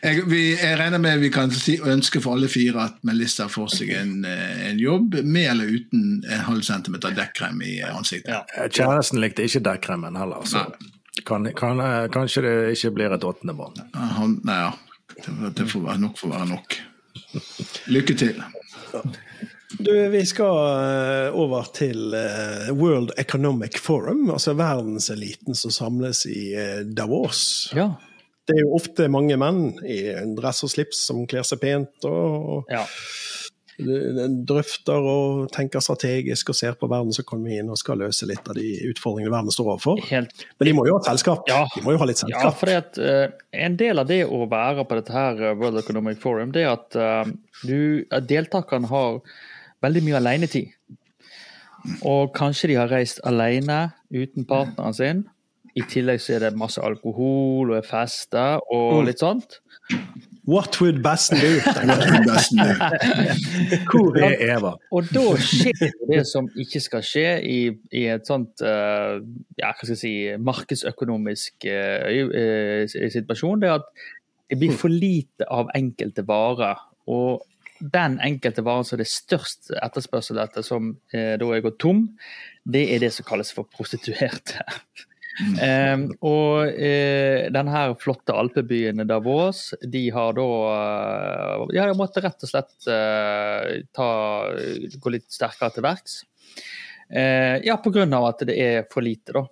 [0.00, 3.74] Jeg, vi, jeg regner med vi kan si, ønske for alle fire at Melissa får
[3.74, 8.32] seg en, eh, en jobb, med eller uten en halv centimeter dekkrem i ansiktet.
[8.32, 8.40] Ja.
[8.56, 10.64] Eh, Kjæresten likte ikke dekkremen heller, så
[11.28, 13.76] kan, kan, eh, kanskje det ikke blir et åttende barn.
[14.16, 14.72] Han, nei, ja.
[15.24, 16.78] Det, det får være nok for å være nok.
[17.90, 18.40] Lykke til.
[19.78, 26.50] Du, vi skal eh, over til eh, World Economic Forum, altså verdenseliten som samles i
[26.58, 27.70] eh, Davos.
[27.76, 27.92] Ja.
[28.48, 30.00] Det er jo ofte mange menn i
[30.34, 32.82] dress og slips som kler seg pent og ja.
[34.48, 39.32] Drøfter og tenker strategisk og ser på verdensøkonomien og skal løse litt av de utfordringene
[39.32, 40.02] verden står overfor.
[40.10, 41.48] Helt Men de må jo ha selskap.
[41.50, 41.62] Ja.
[41.74, 42.58] De må jo ha litt Ja, selskap.
[42.60, 43.32] for at, uh,
[43.66, 46.74] en del av det å være på dette her eh, World Economic Forum, det er
[46.74, 47.32] at uh,
[47.64, 49.20] du, at deltakerne har
[49.84, 50.72] veldig mye alenetid.
[52.04, 55.22] Og kanskje de har reist alene uten partneren sin.
[55.78, 59.60] I tillegg så er det masse alkohol og er fester og litt sånt.
[60.48, 61.60] What would Bassen do?
[62.28, 62.64] Best do?»,
[63.90, 64.72] Hvor er Eva.
[64.90, 67.58] Og da skjer det som ikke skal skje i,
[67.92, 69.20] i et sånt uh,
[69.60, 73.60] ja, hva skal jeg si, markedsøkonomisk uh, situasjon.
[73.62, 73.92] Det er at
[74.50, 76.80] det blir for lite av enkelte varer.
[77.10, 77.44] Og
[77.80, 82.02] den enkelte varen som det er størst etterspørsel etter, som eh, da er gått tom,
[82.68, 84.60] det er det som kalles for prostituerte.
[85.40, 92.52] Eh, og eh, denne flotte alpebyen Davos, de har da eh, Ja, de rett og
[92.52, 94.10] slett eh, ta,
[95.00, 96.20] gå litt sterkere til verks.
[97.10, 97.78] Eh, ja,
[98.16, 99.46] av at det er for lite, da.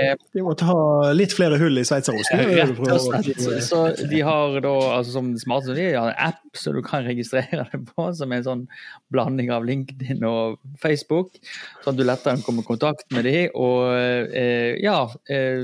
[0.00, 2.42] Eh, De måtte ha litt flere hull i sveitserosten.
[2.56, 3.40] Rett og slett.
[3.66, 7.04] Så de har da, altså som det smarte, de har en app som du kan
[7.06, 8.64] registrere deg på, som er en sånn
[9.12, 11.40] blanding av LinkedIn og Facebook.
[11.84, 13.50] Sånn at du lettere kan komme i kontakt med dem.
[13.58, 15.58] Og eh, ja eh,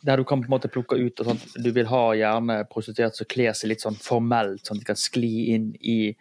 [0.00, 1.48] Der du kan på en måte plukke ut og sånt.
[1.60, 5.00] Du vil ha gjerne prostituerte som kler seg litt sånn formelt, sånn at de kan
[5.00, 6.14] skli inn i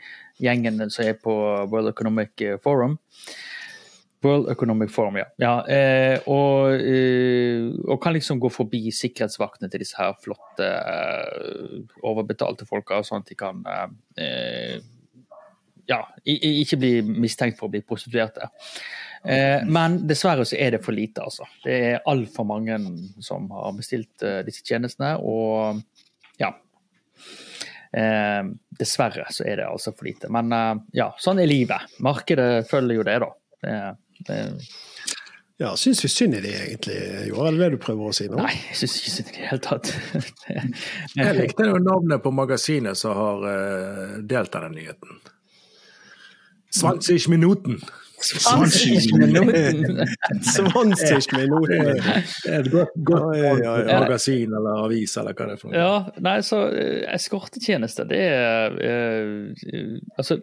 [0.43, 1.31] gjengene som er på
[1.71, 2.97] World Economic Forum.
[4.21, 5.25] World Economic Forum, ja.
[5.39, 11.99] ja eh, og, eh, og, kan liksom gå forbi sikkerhetsvaktene til disse her flotte, eh,
[12.03, 13.61] overbetalte folka, sånn at de kan
[14.19, 14.79] eh,
[15.89, 18.49] ja, ikke bli mistenkt for å bli prostituerte.
[19.23, 21.47] Eh, men dessverre så er det for lite, altså.
[21.63, 22.75] Det er altfor mange
[23.23, 25.79] som har bestilt eh, disse tjenestene, og
[26.39, 26.51] ja.
[27.89, 30.27] dessverre så er det altså for lite.
[30.31, 30.51] Men
[30.95, 31.97] ja, sånn er livet.
[32.05, 33.95] Markedet følger jo det, da.
[34.27, 34.39] Det,
[35.59, 37.49] ja, Syns vi synd i de egentlig, Joar?
[37.49, 38.37] er det det du prøver å si nå?
[38.39, 39.89] Nei, jeg syns ikke synd i det hele tatt.
[41.19, 45.19] jeg likte jo navnet på magasinet som har uh, delt denne nyheten.
[46.79, 47.81] 20 Minuten.
[48.21, 50.05] 20 Minuten!
[50.43, 51.89] 20 Minuten.
[52.49, 55.83] Et godt, godt ja, ja, magasin eller avis eller hva det er for noe.
[55.83, 60.39] Ja, nei, så uh, eskortetjeneste, det er eh, Altså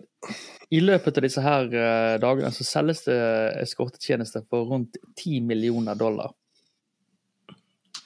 [0.75, 3.19] i løpet av disse her eh, dagene så selges det
[3.63, 6.33] eskortetjenester for rundt 10 millioner dollar.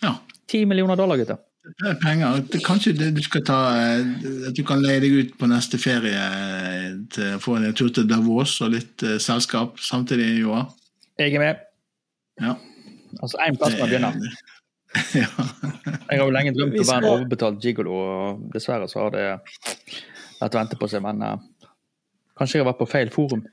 [0.02, 0.18] Ja.
[0.50, 1.40] 10 millioner dollar, gutter.
[1.60, 2.40] Det er penger.
[2.64, 4.06] Kanskje du skal ta eh,
[4.48, 7.90] at du kan leie deg ut på neste ferie eh, til å få en tur
[7.92, 10.64] til Davos og litt uh, selskap samtidig, Joa?
[11.20, 11.60] Jeg er med.
[12.40, 12.54] Ja.
[13.20, 14.32] Altså én plass må jeg begynne.
[15.20, 15.28] ja.
[15.28, 19.14] jeg har jo lenge drømt om å være en overbetalt gigolo, og dessverre så har
[19.14, 19.26] det
[20.40, 21.04] vært å vente på seg.
[21.04, 21.36] Men uh,
[22.40, 23.44] Kanskje jeg har vært på feil forum.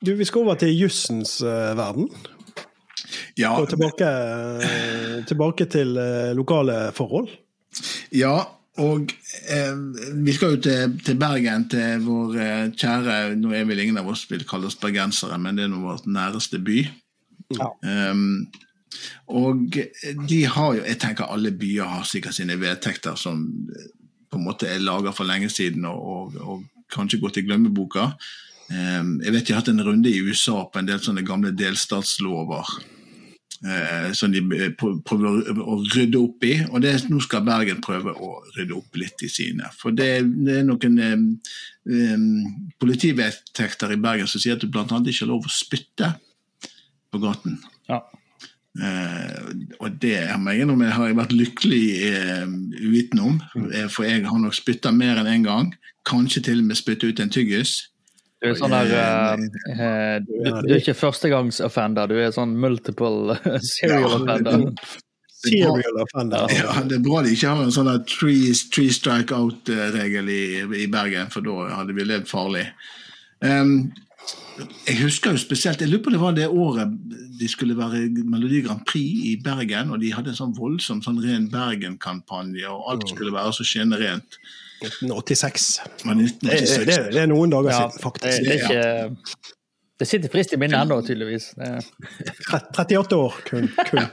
[0.00, 2.08] du, vi skal over til jussens uh, verden.
[3.36, 3.52] Ja.
[3.60, 4.10] Og tilbake,
[5.28, 7.28] tilbake til uh, lokale forhold.
[8.16, 8.38] Ja,
[8.76, 9.12] og
[9.48, 9.76] eh,
[10.24, 14.10] vi skal jo til, til, Bergen, til vår eh, kjære Nå er vel ingen av
[14.12, 16.82] oss vil kalle oss bergensere, men det er nå vår næreste by.
[17.56, 17.70] Ja.
[18.12, 18.48] Um,
[19.30, 19.76] og
[20.26, 23.44] de har jo Jeg tenker alle byer har sikkert sine vedtekter som
[24.26, 28.12] på en måte er laga for lenge siden og, og, og, kanskje gått i glemmeboka.
[28.70, 31.50] Um, jeg vet de har hatt en runde i USA på en del sånne gamle
[31.56, 32.76] delstatslover.
[33.64, 34.42] Uh, som de
[34.76, 36.58] prøver å rydde opp i.
[36.68, 39.70] og det, Nå skal Bergen prøve å rydde opp litt i sine.
[39.80, 40.10] For det,
[40.44, 41.24] det er noen um,
[41.88, 42.26] um,
[42.82, 44.84] politivedtekter i Bergen som sier at du bl.a.
[44.84, 46.12] ikke har lov å spytte
[47.08, 47.56] på gaten.
[47.88, 48.02] Ja.
[48.76, 52.46] Uh, og det jeg har jeg vært lykkelig uh,
[52.84, 53.38] uvitende om.
[53.56, 55.74] Uh, for jeg har nok spytta mer enn én en gang.
[56.06, 57.86] Kanskje til og med spytta ut en tyggis.
[58.42, 58.90] Du er sånn der
[60.26, 64.66] du, du, er ikke førstegangsoffender, du er sånn multiple serial offender.
[65.40, 66.48] Serial offender.
[66.52, 70.42] Ja, det er bra de ikke har en sånn three, three strike out-regel i,
[70.82, 72.66] i, Bergen, for da hadde vi levd farlig.
[73.40, 73.92] Um,
[74.86, 76.92] jeg husker jo spesielt, jeg lurer på det var det året
[77.36, 81.20] de skulle være Melodi Grand Prix i Bergen, og de hadde en sånn voldsom sånn
[81.24, 83.12] ren Bergen-kampanje, og alt mm.
[83.12, 84.38] skulle være så skinnende rent.
[84.82, 85.68] 1986.
[86.04, 86.76] 1986.
[86.76, 88.44] Det, det, det, er noen dager ja, siden, faktisk.
[88.44, 89.54] Det, ikke,
[89.96, 91.50] det sitter frist i minnet ennå, tydeligvis.
[92.52, 93.70] 38 år, kun.
[93.88, 94.06] kun.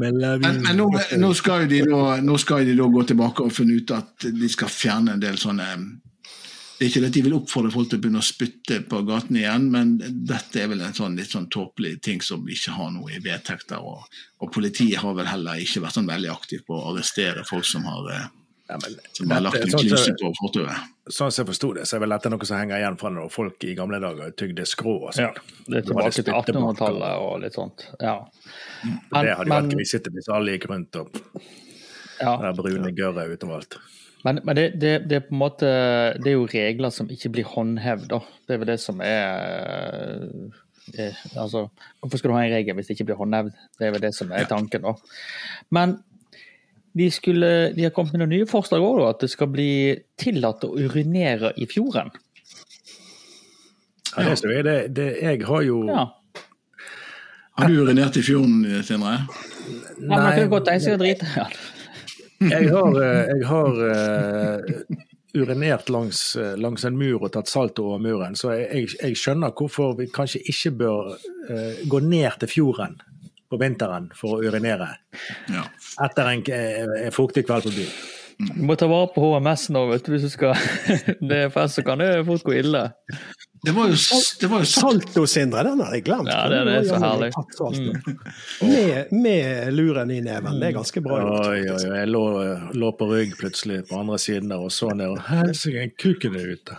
[0.00, 3.80] men, men nå, nå, skal de da, nå skal de da gå tilbake og finne
[3.80, 5.70] ut at de skal fjerne en del sånne
[6.74, 9.36] det er ikke at de vil oppfordre folk til å begynne å spytte på gaten
[9.38, 9.92] igjen, men
[10.26, 13.78] dette er vel en sånn litt sånn tåpelig ting som ikke har noe i vedtekter.
[13.78, 14.02] Og,
[14.42, 17.86] og, politiet har vel heller ikke vært sånn veldig aktiv på å arrestere folk som
[17.86, 18.26] har, eh,
[18.68, 20.92] ja, men, som har lagt en sånn kluse på fortauet.
[21.12, 23.32] Sånn som jeg forsto det, så er vel dette noe som henger igjen fra når
[23.32, 25.26] folk i gamle dager tygde skrå og sånn.
[25.26, 27.84] Ja, det er tilbake til 1800-tallet og litt sånt.
[28.00, 28.16] Ja.
[28.84, 31.12] Men, det hadde jo vært grisete hvis alle gikk rundt og
[32.22, 32.38] ja.
[32.40, 33.68] det brune gørret utover
[34.24, 35.68] men, men det, det, det, er på en måte
[36.24, 38.22] Det er jo regler som ikke blir håndhevd, da.
[38.48, 40.24] Det er vel det som er,
[40.94, 41.66] er eh, Altså,
[42.00, 43.52] hvorfor skal du ha en regel hvis det ikke blir håndhevd?
[43.76, 44.94] Det er vel det som er tanken, da.
[45.76, 45.98] Men
[46.94, 49.70] de, skulle, de har kommet med noen nye forslag òg, at det skal bli
[50.20, 52.12] tillatt å urinere i fjorden.
[54.14, 56.04] Ja, det, det, det, jeg har jo ja.
[57.54, 59.14] Har du urinert i fjorden, Sindre?
[60.02, 61.26] Nei, man kan godt jeg skal drite.
[61.38, 61.46] Ja.
[62.44, 64.72] Jeg har, eh, jeg har uh,
[65.38, 69.54] urinert langs, eh, langs en mur og tatt salt over muren, så jeg, jeg skjønner
[69.56, 72.98] hvorfor vi kanskje ikke bør uh, gå ned til fjorden
[73.54, 74.90] på vinteren for å urinere
[75.52, 75.64] Ja.
[76.04, 76.44] etter en,
[77.06, 77.96] en fuktig kveld på byen.
[78.34, 80.56] Du må ta vare på HMS nå, vet du, hvis du skal
[81.30, 82.80] Det for fest, så kan det fort gå ille.
[83.64, 83.96] Det var jo,
[84.40, 86.28] det var jo Salto, Sindre, den hadde jeg glemt.
[86.28, 87.30] Ja, den er så herlig.
[88.60, 90.58] Med, med luren i neven.
[90.60, 91.46] Det er ganske bra gjort.
[91.48, 91.96] Oi, oi, oi.
[92.02, 92.24] Jeg lå,
[92.76, 96.52] lå på rygg plutselig på andre siden der og så ned, og helsike, kuken er
[96.58, 96.78] ute.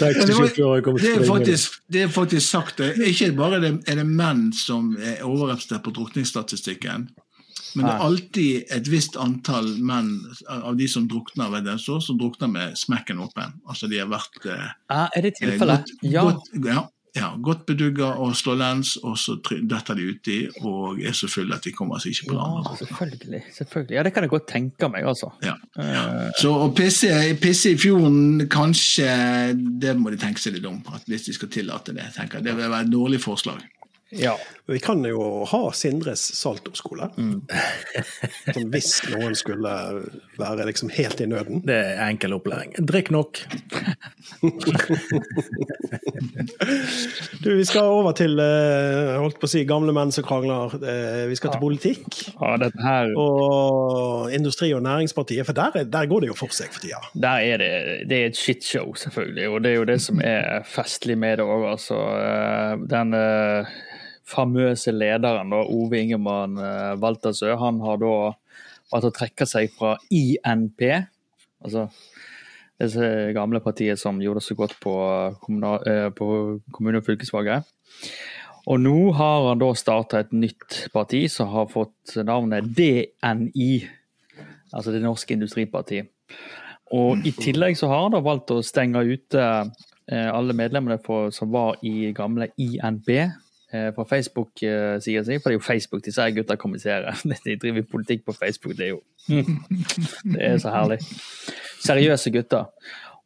[0.00, 0.50] Det, var,
[0.98, 2.82] det, er faktisk, det er faktisk sagt.
[2.82, 7.10] Det ikke bare er det menn som er overrepresentert på drukningsstatistikken.
[7.74, 10.14] Men det er alltid et visst antall menn
[10.50, 13.58] av de som drukner ved den så, som drukner med smekken åpen.
[13.68, 15.92] Altså de har vært eh, Ja, er det eh, tilfellet?
[16.02, 16.72] godt, Ja.
[16.74, 16.82] ja,
[17.16, 21.56] ja, godt bedugga og slår lens, og så detter de uti og er så fulle
[21.56, 22.68] at de kommer seg ikke på ja, land.
[22.78, 23.40] selvfølgelig.
[23.56, 23.96] selvfølgelig.
[23.96, 25.32] Ja, det kan jeg godt tenke meg, altså.
[25.42, 26.04] Ja, ja.
[26.38, 27.10] Så å pisse,
[27.42, 29.10] pisse i fjorden, kanskje
[29.82, 30.78] det må de tenke seg litt om.
[30.94, 32.06] At hvis de skal tillate det.
[32.14, 32.46] tenker jeg.
[32.50, 33.62] Det vil være et dårlig forslag.
[34.12, 34.32] Ja.
[34.66, 37.08] Vi kan jo ha Sindres saltoskole.
[38.54, 39.70] Sånn hvis noen skulle
[40.38, 41.62] være liksom helt i nøden.
[41.66, 42.72] Det er enkel opplæring.
[42.90, 43.38] Drikk nok.
[47.42, 50.74] Du, Vi skal over til eh, holdt på å si, gamle menn som krangler.
[50.80, 52.08] Eh, Vi skal til politikk.
[52.34, 56.52] ja, dette her Og Industri- og Næringspartiet, for der, er- der går det jo for
[56.54, 57.00] seg for tida.
[57.14, 59.48] Der er det, det er et shitshow, selvfølgelig.
[59.50, 61.68] Og det er jo det som er festlig med det òg.
[61.72, 63.14] Altså, eh, den
[64.30, 68.14] famøse lederen, da, Ove Ingemann eh, Waltersø, han har da
[68.90, 70.86] valgt å trekke seg fra INP.
[71.60, 71.88] Altså
[72.80, 74.94] det gamle partiet som gjorde det så godt på,
[75.86, 77.64] eh, på kommune- og fylkesvalget.
[78.66, 83.88] Og nå har han da starta et nytt parti som har fått navnet DNI.
[84.72, 86.02] Altså Det Norske Industriparti.
[86.92, 90.98] Og I tillegg så har han da valgt å stenge ute eh, alle medlemmene
[91.32, 93.08] som var i gamle INB
[93.72, 95.38] eh, fra Facebook-sida si.
[95.38, 97.20] For det er jo Facebook disse her gutta kommuniserer.
[97.44, 98.76] De driver politikk på Facebook.
[98.78, 99.02] Det er jo
[100.34, 101.00] Det er så herlig.
[101.80, 102.68] Seriøse gutter.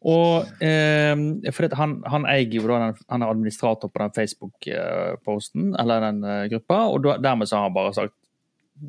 [0.05, 1.15] Og eh,
[1.55, 6.43] for han, han eier jo da han er administrator på den Facebook-posten, eller den uh,
[6.53, 8.13] gruppa, og da, dermed så har han bare sagt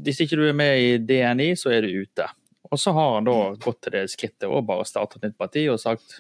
[0.02, 2.26] hvis ikke du er med i DNI, så er du ute.
[2.72, 5.68] Og så har han da gått til det skrittet og bare startet et nytt parti
[5.70, 6.20] og sagt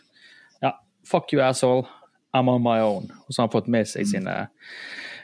[0.61, 0.75] ja,
[1.07, 1.87] fuck you asshole,
[2.35, 3.09] I'm on my own.
[3.25, 4.35] Og så har han fått med seg sine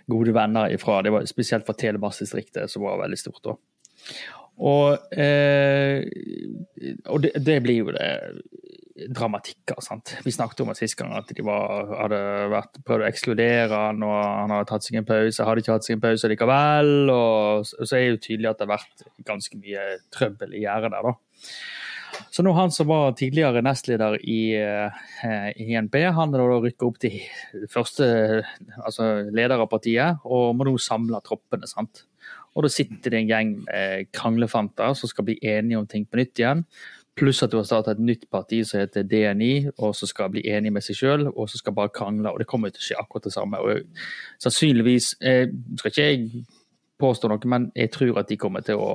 [0.10, 3.58] gode venner ifra, det var spesielt fra Telemarksdistriktet, som var veldig stort da.
[4.62, 6.04] Og, eh,
[7.10, 8.12] og det, det blir jo det
[9.10, 9.80] dramatikker.
[9.82, 10.16] sant?
[10.26, 14.04] Vi snakket om det sist gang at de var, hadde vært, prøvd å ekskludere han,
[14.06, 16.94] og han hadde tatt seg en pause, hadde ikke tatt seg en pause likevel.
[17.14, 20.66] Og så så er det jo tydelig at det har vært ganske mye trøbbel i
[20.66, 21.16] gjerdet der, da.
[22.32, 27.00] Så nå han som var tidligere nestleder i, eh, i INP, han har rykka opp
[27.02, 27.20] til
[27.72, 28.06] første
[28.80, 31.68] altså leder av partiet, og må nå samle troppene.
[31.68, 32.06] sant?
[32.56, 36.20] Og da sitter det en gjeng med kranglefanter som skal bli enige om ting på
[36.20, 36.66] nytt igjen.
[37.16, 40.46] Pluss at du har starta et nytt parti som heter DNI, og som skal bli
[40.48, 42.32] enig med seg sjøl, og som skal bare krangle.
[42.32, 43.60] Og det kommer til å skje akkurat det samme.
[43.60, 46.46] Og sannsynligvis eh, skal ikke jeg
[47.02, 48.92] påstå noe, men jeg tror at de kommer til å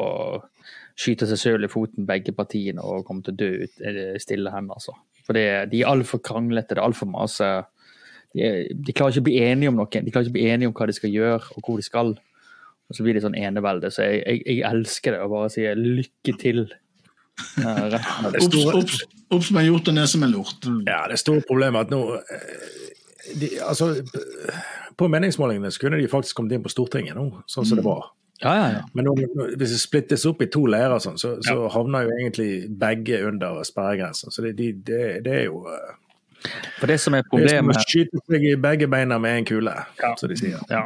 [0.96, 4.52] skyte seg sjøl i foten, begge partiene, og kommer til å dø ut eh, stille
[4.54, 4.94] hen, altså.
[5.26, 7.48] For det, de er altfor kranglete, det er altfor masse
[8.36, 9.88] de, er- de klarer ikke å bli enige om noe.
[9.90, 12.14] De klarer ikke å bli enige om hva de skal gjøre, og hvor de skal.
[12.86, 13.88] Og så blir det sånn enevelde.
[13.90, 16.66] Så jeg, jeg, jeg elsker det, å bare si lykke til.
[17.64, 17.96] av.
[19.30, 20.68] Opp, som en hjort og ned som en lort.
[20.86, 23.88] Ja, det store problemet er at nå eh, de, altså,
[24.96, 28.12] På meningsmålingene så kunne de faktisk kommet inn på Stortinget nå, sånn som det var.
[28.42, 28.80] Ja, ja, ja.
[28.92, 29.14] Men nå,
[29.56, 33.62] hvis det splittes opp i to leirer, sånn, så, så havner jo egentlig begge under
[33.64, 34.32] sperregrensen.
[34.34, 35.94] Så det, de, det, det er jo eh,
[36.76, 39.46] For det som er det er som å skyte seg i begge beina med en
[39.48, 39.72] kule,
[40.02, 40.12] Ja.
[40.20, 40.60] som de sier.
[40.68, 40.82] Ja.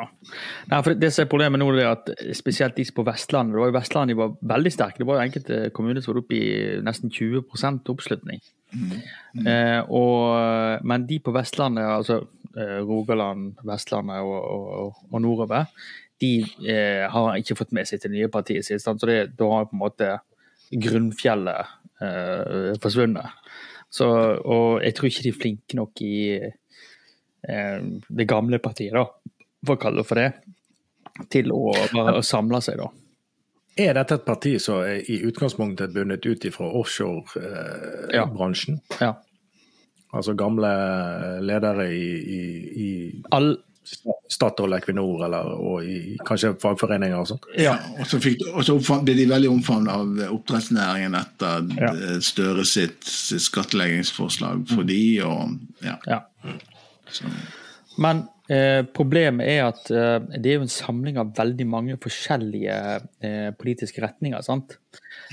[0.70, 3.72] Nei, for det som er problemet nå, er at spesielt de på Vestlandet det var
[3.72, 5.02] jo Vestlandet de var veldig sterke.
[5.02, 6.50] Det var jo enkelte kommuner som var oppe i
[6.86, 8.38] nesten 20% oppslutning.
[9.42, 12.20] Eh, og, men de på Vestlandet, altså
[12.54, 15.66] eh, Rogaland, Vestlandet og, og, og nordover,
[16.20, 16.32] de
[16.68, 18.82] eh, har ikke fått med seg til det nye partiet sitt.
[18.84, 20.10] Så det, da har på en måte
[20.70, 21.70] grunnfjellet
[22.04, 23.36] eh, forsvunnet.
[23.90, 29.06] Så, og jeg tror ikke de er flinke nok i eh, det gamle partiet, da,
[29.66, 30.28] for å kalle det for det,
[31.32, 32.90] til å bare samle seg, da.
[33.80, 36.72] Er dette et parti som er i utgangspunktet er bundet ut fra Ja.
[36.82, 38.80] offshore-bransjen?
[39.00, 39.14] Ja.
[40.12, 40.70] Altså gamle
[41.46, 42.40] ledere i, i,
[42.82, 42.88] i
[43.30, 43.52] All,
[44.30, 47.40] Statoil, Equinor eller, og i kanskje fagforeninger og sånn.
[47.58, 47.72] Ja.
[47.98, 51.94] Og så, fikk, og så ble de veldig omfavnet av oppdrettsnæringen etter Ja.
[51.94, 55.96] eh, Støre sitt, sitt skatteleggingsforslag for de, og ja.
[56.06, 56.20] ja.
[58.00, 58.22] Men
[58.52, 62.76] eh, problemet er at eh, det er jo en samling av veldig mange forskjellige
[63.26, 64.40] eh, politiske retninger.
[64.46, 64.76] sant?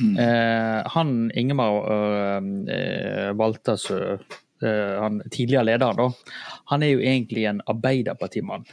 [0.02, 4.18] Eh, han Ingemar eh, Waltersø,
[4.66, 6.38] han tidligere lederen, da,
[6.72, 8.66] han er jo egentlig en arbeiderpartimann.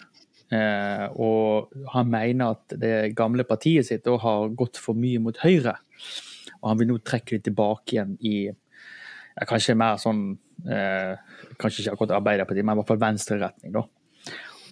[0.54, 5.38] Eh, og han mener at det gamle partiet sitt da har gått for mye mot
[5.42, 5.76] høyre.
[6.60, 10.26] Og han vil nå trekke det tilbake igjen i ja, kanskje mer sånn
[10.70, 11.14] eh,
[11.60, 13.74] Kanskje ikke akkurat Arbeiderpartiet, men i hvert fall venstreretning.
[13.74, 13.84] da.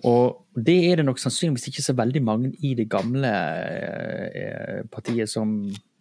[0.08, 5.30] Og det er det nok sannsynligvis ikke så veldig mange i det gamle eh, partiet
[5.30, 5.54] som,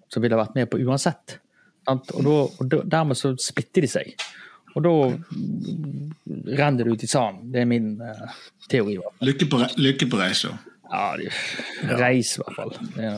[0.10, 1.38] som ville vært med på uansett.
[1.92, 4.26] Og, da, og dermed så splitter de seg.
[4.76, 4.94] Og da
[6.58, 7.50] renner det ut i sanden.
[7.52, 8.28] Det er min uh,
[8.72, 8.96] teori.
[9.22, 10.50] lykke, på, re- lykke på reisa.
[10.92, 11.30] Ja, de,
[12.00, 12.74] reis i hvert fall.
[13.00, 13.16] Ja,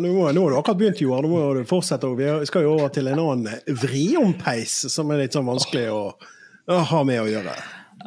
[0.00, 1.22] nå, må- nå har du akkurat begynt, Joar.
[1.24, 2.10] Nå må du fortsette.
[2.18, 3.48] Vi skal jo over til en annen
[3.80, 6.02] vriompeis, som er litt sånn vanskelig å,
[6.68, 7.54] å ha med å gjøre.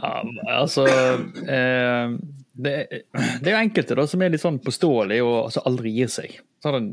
[0.02, 0.14] Ja,
[0.62, 2.08] altså eh,
[2.54, 3.04] det,
[3.42, 6.38] det er jo enkelte da som er litt sånn påståelige og altså aldri gir seg.
[6.62, 6.92] Sånn,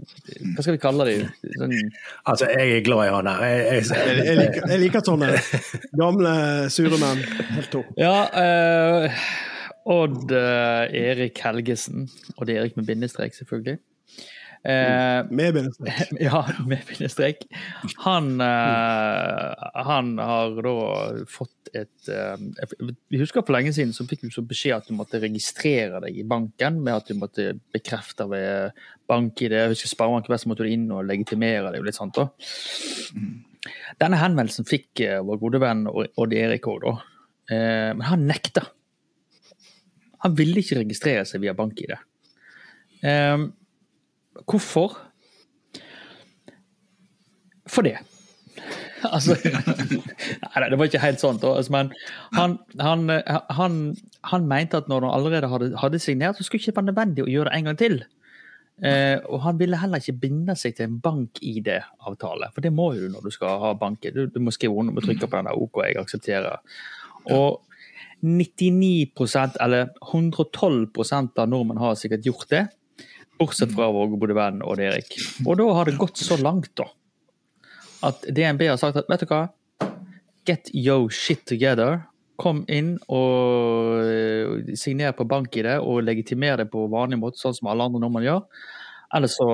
[0.55, 1.17] hva skal vi kalle det?
[1.59, 1.75] Sånn,
[2.31, 3.43] Altså, jeg er glad i han her.
[3.45, 5.33] Jeg, jeg, Jeg, jeg, liker, jeg liker sånne
[6.01, 6.33] gamle,
[6.73, 7.21] sure menn.
[7.59, 7.93] Helt topp.
[8.01, 9.21] ja, uh,
[9.89, 12.09] Odd uh, Erik Helgesen.
[12.37, 13.79] Odd Erik med bindestrek, selvfølgelig.
[14.69, 16.11] Eh, Med bindestrek.
[16.29, 17.47] ja, med bindestrek.
[18.05, 20.75] Han, eh, han har da
[21.31, 22.43] fått et eh,
[23.13, 26.21] Jeg husker for lenge siden så fikk du så beskjed at du måtte registrere deg
[26.21, 28.77] i banken med at du måtte bekrefte ved
[29.09, 29.55] bank-ID.
[29.57, 32.19] Jeg husker Sparebank Vest måtte du inn og legitimere deg og litt sånt.
[32.21, 32.29] da.
[34.01, 36.93] Denne henvendelsen fikk eh, vår gode venn Odd Erik òg, da.
[37.49, 38.67] Eh, Men han nekta.
[40.27, 41.95] Han ville ikke registrere seg via bank-ID.
[43.07, 43.49] Eh,
[44.47, 44.99] Hvorfor?
[47.69, 47.99] For det.
[49.15, 51.37] Altså Nei, det var ikke helt sånn.
[51.71, 51.93] Men
[52.35, 53.05] han, han,
[53.55, 53.77] han,
[54.27, 57.23] han mente at når han allerede hadde, hadde signert, så skulle det ikke være nødvendig
[57.23, 58.01] å gjøre det en gang til.
[58.83, 63.09] Eh, og han ville heller ikke binde seg til en bank-ID-avtale, for det må jo
[63.11, 65.63] når du skal ha bank Du, du må skrive under og trykke på den der
[65.63, 66.61] OK, jeg aksepterer.
[67.35, 67.63] Og
[68.23, 72.65] 99% eller 112% av nordmenn har sikkert gjort det.
[73.39, 75.15] Bortsett fra vår gode venn Odd Erik.
[75.47, 76.87] Og da har det gått så langt, da,
[78.09, 79.45] at DNB har sagt at vet du hva,
[80.49, 82.01] get your shit together.
[82.39, 87.71] Kom inn og eh, signer på bank-ID og legitimer det på vanlig måte, sånn som
[87.73, 88.45] alle andre nordmenn gjør.
[89.19, 89.49] Eller så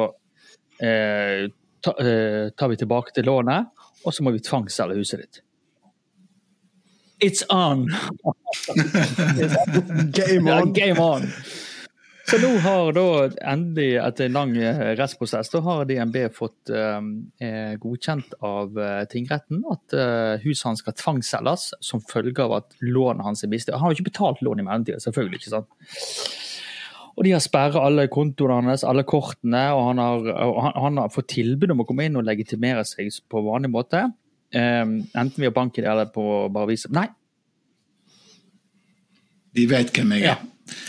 [0.84, 1.46] eh,
[1.80, 3.72] ta, eh, tar vi tilbake til lånet,
[4.04, 5.40] og så må vi tvangsselge huset ditt.
[7.24, 7.86] It's on!
[10.12, 10.72] Game Ja, on!
[10.76, 11.24] game on!
[12.24, 13.06] Så nå har da
[13.52, 19.60] endelig, etter en lang eh, rettsprosess, da har DNB fått eh, godkjent av eh, tingretten
[19.68, 23.74] at eh, huset hans skal tvangsselges som følge av at lånet hans er mistet.
[23.76, 25.42] Han har jo ikke betalt lån i mellomtida, selvfølgelig.
[25.42, 25.68] ikke sant?
[27.14, 31.12] Og de har sperret alle kontoene hans, alle kortene, og han har, han, han har
[31.14, 34.00] fått tilbud om å komme inn og legitimere seg på vanlig måte.
[34.54, 37.08] Eh, enten via banken eller på bare vise Nei,
[39.54, 40.40] De vet hvem jeg er.
[40.40, 40.80] Ja.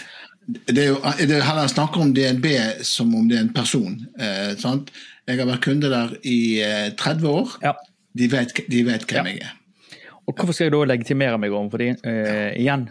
[0.48, 2.46] Det er jo det er heller snakker om DNB
[2.86, 3.96] som om det er en person.
[4.20, 4.92] Eh, sant?
[5.26, 7.56] Jeg har vært kunde der i eh, 30 år.
[7.64, 7.74] ja.
[8.16, 9.32] De vet, de vet hvem Ja.
[9.32, 9.56] jeg er.
[10.28, 12.86] Og hvorfor skal jeg da legitimere meg overfor dem eh, igjen?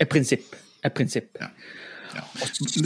[0.00, 0.54] Et prinsipp.
[0.84, 1.40] Et prinsipp.
[1.40, 1.48] Ja.
[2.14, 2.22] Ja.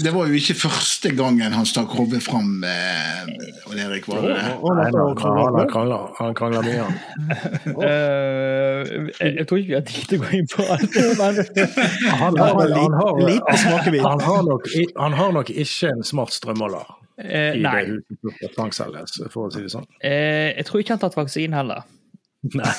[0.05, 3.23] Det var jo ikke første gangen han stakk hodet fram, eh,
[3.85, 6.99] Erik, var det han Nei, han, han, krangler, han krangler mye, han.
[7.85, 10.99] Eh, jeg, jeg tror ikke vi har tid til å gå inn på alt.
[11.21, 11.41] Men,
[12.25, 14.05] Han har, han har, lite smakebit.
[14.05, 14.69] han har, nok,
[14.99, 16.87] han har nok ikke en smart strømmåler
[17.23, 17.85] eh, i nei.
[17.87, 19.89] det for å si det sånn.
[20.01, 21.85] Eh, jeg tror ikke han har tatt vaksine heller.
[22.53, 22.73] Nei.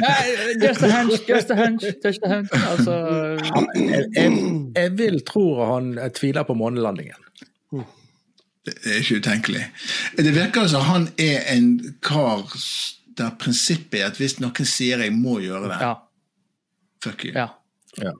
[0.00, 0.24] Nei,
[0.60, 1.84] just a hunch, just a hunch.
[2.04, 2.50] Just a hunch.
[2.52, 2.96] Altså,
[3.80, 4.32] Jeg, jeg,
[4.76, 7.16] jeg vil tro han tviler på månelandingen.
[8.64, 9.62] Det er ikke utenkelig.
[10.16, 11.70] Det virker som han er en
[12.04, 12.44] kar
[13.18, 15.90] der prinsippet er at hvis noen sier jeg må gjøre det, ja.
[17.04, 17.34] fuck you.
[17.36, 17.48] ja.
[18.02, 18.12] Ja.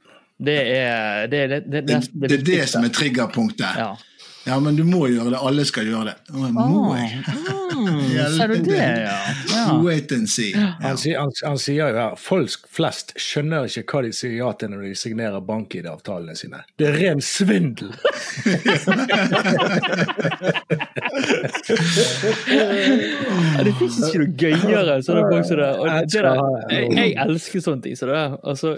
[0.44, 3.78] Det er det, er- det, det, det, Det, det er det som er triggerpunktet.
[3.78, 3.92] Ja.
[4.46, 5.38] Ja, men du må gjøre det.
[5.40, 6.14] Alle skal gjøre det.
[6.36, 7.22] Oh, må jeg?
[7.74, 8.00] Mm,
[8.36, 9.14] ser du det, ja?
[9.48, 9.62] ja.
[9.80, 10.50] Wait and see.
[10.52, 10.74] Ja.
[10.82, 14.74] Han, han, han sier jo her folk flest skjønner ikke hva de sier ja til
[14.74, 16.60] når de signerer bank-ID-avtalene sine.
[16.76, 17.94] Det er ren svindel!
[23.54, 24.96] Ja, det fins ikke noe gøyere.
[25.04, 25.68] Sånne folk som det.
[25.80, 26.40] Og Jeg det der,
[26.74, 27.96] jeg, jeg elsker sånne ting.
[27.98, 28.74] Så det, altså,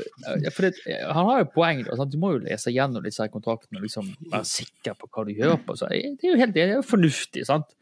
[0.54, 1.82] for det, han har jo poeng.
[1.86, 2.12] Da, sant?
[2.14, 5.55] Du må jo lese gjennom disse kontraktene og liksom være sikker på hva du gjør
[5.64, 5.74] på.
[5.76, 5.88] Altså.
[5.90, 7.44] det er jo helt det er jo fornuftig.
[7.48, 7.72] sant?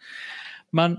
[0.75, 0.99] Men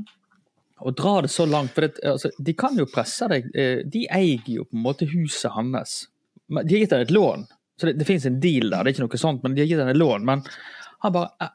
[0.84, 3.48] å dra det så langt for det, altså, De kan jo presse deg.
[3.56, 6.02] eh, De eier jo på en måte huset hans.
[6.50, 7.46] De har gitt deg et lån,
[7.80, 8.84] så det, det finnes en deal der.
[8.84, 10.26] det er ikke noe sånt, men de har gitt deg et lån.
[10.28, 10.44] Men
[11.06, 11.54] han bare eh,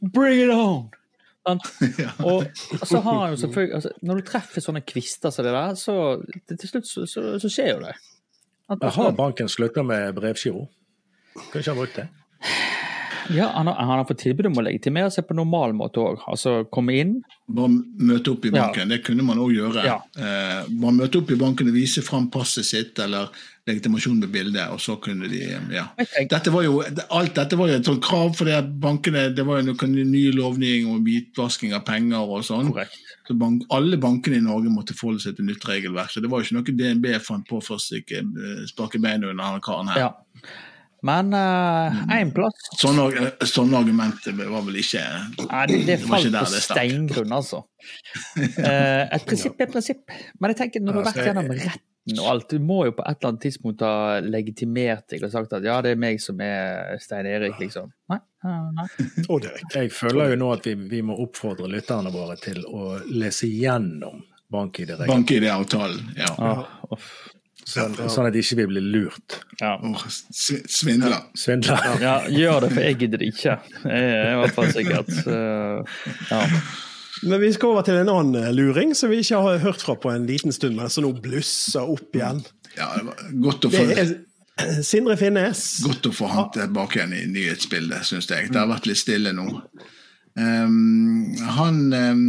[0.00, 0.88] Bring it on!
[2.30, 2.44] Og
[2.86, 5.94] så har han jo selvfølgelig altså, Når du treffer sånne kvister som det der, så
[6.46, 7.94] til, til slutt så, så, så skjer jo det.
[8.70, 10.66] Har banken slutta med brevgiro?
[11.50, 12.06] Kunne ikke ha brukt det.
[13.34, 16.24] Ja, han har, han har fått tilbud om å legitimere seg på normal måte òg.
[16.30, 17.14] Altså komme inn.
[17.50, 18.90] Bare møte opp i banken.
[18.92, 19.86] Det kunne man òg gjøre.
[19.86, 20.00] Ja.
[20.18, 23.30] Eh, bare møte opp i banken og vise fram passet sitt eller
[23.68, 25.42] legitimasjon med bilde, og så kunne de
[25.74, 25.84] ja.
[26.30, 26.80] Dette var jo,
[27.12, 30.32] alt dette var jo et sånt krav, for det bankene, det var jo noen nye
[30.34, 32.72] lovninger om hvitvasking av penger og sånn.
[32.72, 32.98] Korrekt.
[33.28, 36.10] Så bank, alle bankene i Norge måtte forholde seg til nytt regelverk.
[36.10, 39.52] Så det var jo ikke noe DNB fant på for å eh, sparke beina under
[39.52, 40.08] han karen her.
[40.08, 40.10] Ja.
[41.06, 45.04] Men én plass Sånne, sånne argumenter var vel ikke
[45.46, 47.62] Nei, det, det var falt på steingrunn, altså.
[48.36, 50.18] Uh, et prinsipp er et prinsipp.
[50.38, 51.86] Men jeg tenker når du har vært gjennom retten
[52.16, 55.52] og alt, du må jo på et eller annet tidspunkt ha legitimert deg og sagt
[55.54, 57.90] at ja, det er meg som er Stein Erik, liksom.
[58.10, 58.86] Nei, nei, nei.
[59.74, 64.24] Jeg føler jo nå at vi, vi må oppfordre lytterne våre til å lese gjennom
[64.50, 66.08] bank-ID-avtalen.
[66.18, 66.32] Ja.
[66.38, 66.98] Ah.
[67.70, 69.38] Sånn, sånn at de ikke vil bli lurt.
[69.60, 69.76] ja.
[69.86, 70.04] Oh,
[70.34, 71.22] svindla.
[71.38, 71.84] Svindler.
[72.02, 73.56] ja, gjør det, for jeg gidder ikke.
[73.84, 75.12] Jeg er i hvert fall sikkert.
[75.26, 75.98] eh,
[76.30, 76.40] ja.
[77.22, 79.96] Men vi skal over til en annen eh, luring som vi ikke har hørt fra
[80.00, 82.42] på en liten stund, men som nå blusser opp igjen.
[82.78, 84.14] Ja, det var godt å få, er
[84.84, 85.60] Sindre Finnes.
[85.84, 88.50] godt å få han tilbake igjen i nyhetsbildet, syns jeg.
[88.52, 89.46] Det har vært litt stille nå.
[90.38, 92.24] Um, han, um,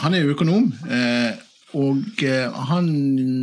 [0.00, 1.34] han er jo økonom, eh,
[1.74, 2.88] og eh, han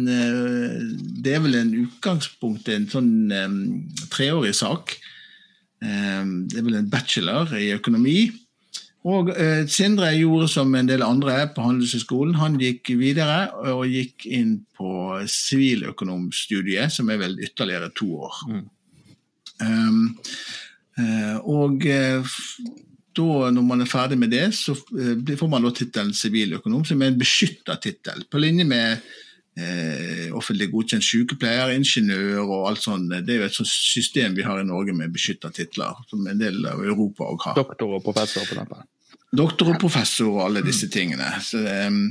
[0.07, 0.77] eh,
[1.23, 3.57] Det er vel en utgangspunkt en sånn ehm,
[4.13, 4.95] treårig sak.
[5.83, 8.19] Ehm, det er vel en bachelor i økonomi.
[9.11, 12.35] Og eh, Sindre gjorde som en del andre på Handelshøyskolen.
[12.37, 14.91] Han gikk videre og gikk inn på
[15.25, 18.43] siviløkonomstudiet, som er vel ytterligere to år.
[19.61, 20.03] Um,
[21.01, 22.61] eh, og f-
[23.17, 27.01] da, når man er ferdig med det, så eh, får man da tittelen siviløkonom, som
[27.01, 28.23] er en beskytta tittel.
[28.31, 29.01] På linje med
[29.59, 33.11] eh, offentlig godkjent sykepleier, ingeniør og alt sånt.
[33.11, 36.41] Det er jo et sånt system vi har i Norge med beskytta titler, som en
[36.41, 38.89] del av Europa òg har Doktor og professor på den.
[39.31, 41.27] doktor og professor og alle disse tingene.
[41.43, 42.03] Så, um,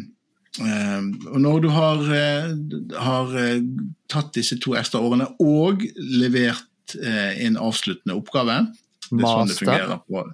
[0.61, 2.53] um, og når du har, eh,
[2.99, 3.63] har eh,
[4.09, 8.63] tatt disse to ekstra årene og levert eh, en avsluttende oppgave
[9.11, 10.25] Det er sånn det fungerer på.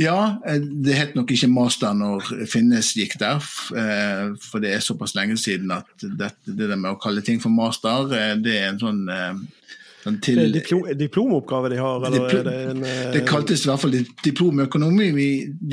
[0.00, 3.42] Ja, eh, det het nok ikke master når Finnes gikk der,
[3.76, 7.52] eh, for det er såpass lenge siden at det, der med å kalle ting for
[7.52, 9.02] master, eh, det er en sånn
[10.22, 10.38] til...
[10.38, 13.82] Det er diplom, diplomoppgave de har, eller Diplom- det en eh, Det kaltes i hvert
[13.82, 15.08] fall diplomøkonomi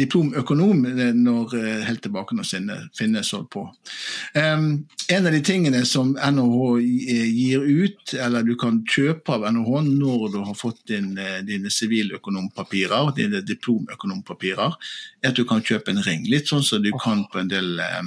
[0.02, 2.50] diplomøkonom, eh, når, eh, helt tilbake når
[2.98, 3.64] Finnes holdt på.
[4.36, 9.84] Um, en av de tingene som NHH gir ut, eller du kan kjøpe av NHH
[9.90, 14.78] når du har fått din, eh, dine siviløkonompapirer, dine diplomøkonompapirer,
[15.24, 16.26] er at du kan kjøpe en ring.
[16.30, 18.02] Litt sånn som du kan på en del eh,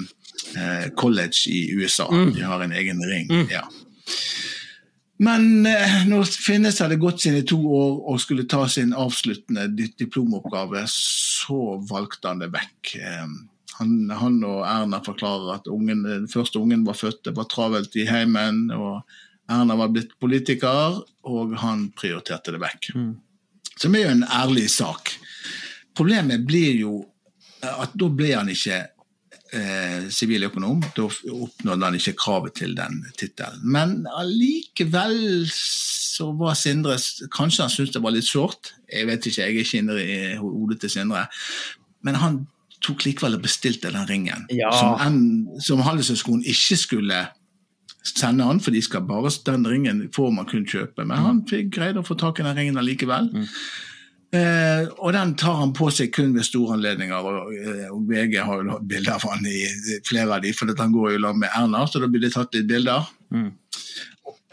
[0.57, 2.09] eh, college i USA.
[2.11, 3.31] De har en egen ring.
[3.51, 3.67] ja.
[5.19, 9.93] Men eh, når Finnes hadde gått sine to år og skulle ta sin avsluttende di-
[9.99, 12.97] diplomoppgave, så valgte han det vekk.
[13.01, 13.31] Eh,
[13.79, 17.97] han, han og Erna forklarer at ungen, den første ungen var født, det var travelt
[17.97, 19.03] i heimen, og
[19.53, 22.91] Erna var blitt politiker, og han prioriterte det vekk.
[23.77, 25.13] Som er jo en ærlig sak.
[25.97, 26.95] Problemet blir jo
[27.67, 28.83] at da ble han ikke
[29.53, 30.81] eh, siviløkonom.
[30.97, 33.61] da oppnådde han ikke kravet til den tittelen.
[33.63, 36.97] Men allikevel så var Sindre
[37.35, 38.73] Kanskje han syntes det var litt sårt.
[38.93, 41.27] Jeg vet ikke, jeg er ikke inne i hodet til Sindre.
[42.03, 42.47] Men han
[42.85, 44.71] tok likevel og bestilte den ringen, Ja.
[44.73, 47.27] som, en- som Handelshøyskolen ikke skulle
[48.07, 51.05] sende han, for de skal bare, den ringen får man kun kjøpe.
[51.05, 53.31] Men han fikk greide å få tak i den ringen allikevel.
[54.35, 57.29] Eh, og den tar han på seg kun ved store anledninger.
[57.31, 59.63] Og, eh, og VG har jo bilder av han i
[60.09, 62.55] flere av de, for han går jo i med Erna, så da blir det tatt
[62.57, 63.07] litt bilder.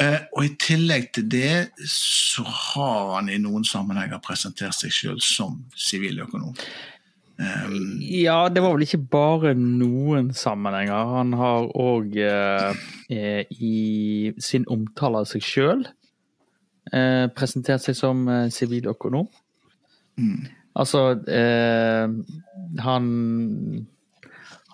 [0.02, 5.22] Eh, og i tillegg til det så har han i noen sammenhenger presentert seg sjøl
[5.22, 6.56] som siviløkonom.
[7.34, 11.14] Um, Ja, det var vel ikke bare noen sammenhenger.
[11.18, 15.86] Han har òg eh, i sin omtale av seg sjøl
[16.94, 19.30] eh, presentert seg som siviløkonom.
[20.18, 20.44] Mm.
[20.74, 22.10] Altså eh,
[22.82, 23.04] Han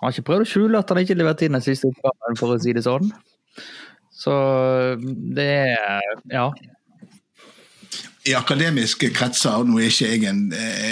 [0.00, 2.60] har ikke prøvd å skjule at han ikke leverte inn den siste oppgaven, for å
[2.60, 3.10] si det sånn.
[4.16, 4.34] Så
[5.36, 6.50] det er Ja.
[8.28, 10.40] I akademiske kretser Nå er ikke jeg en,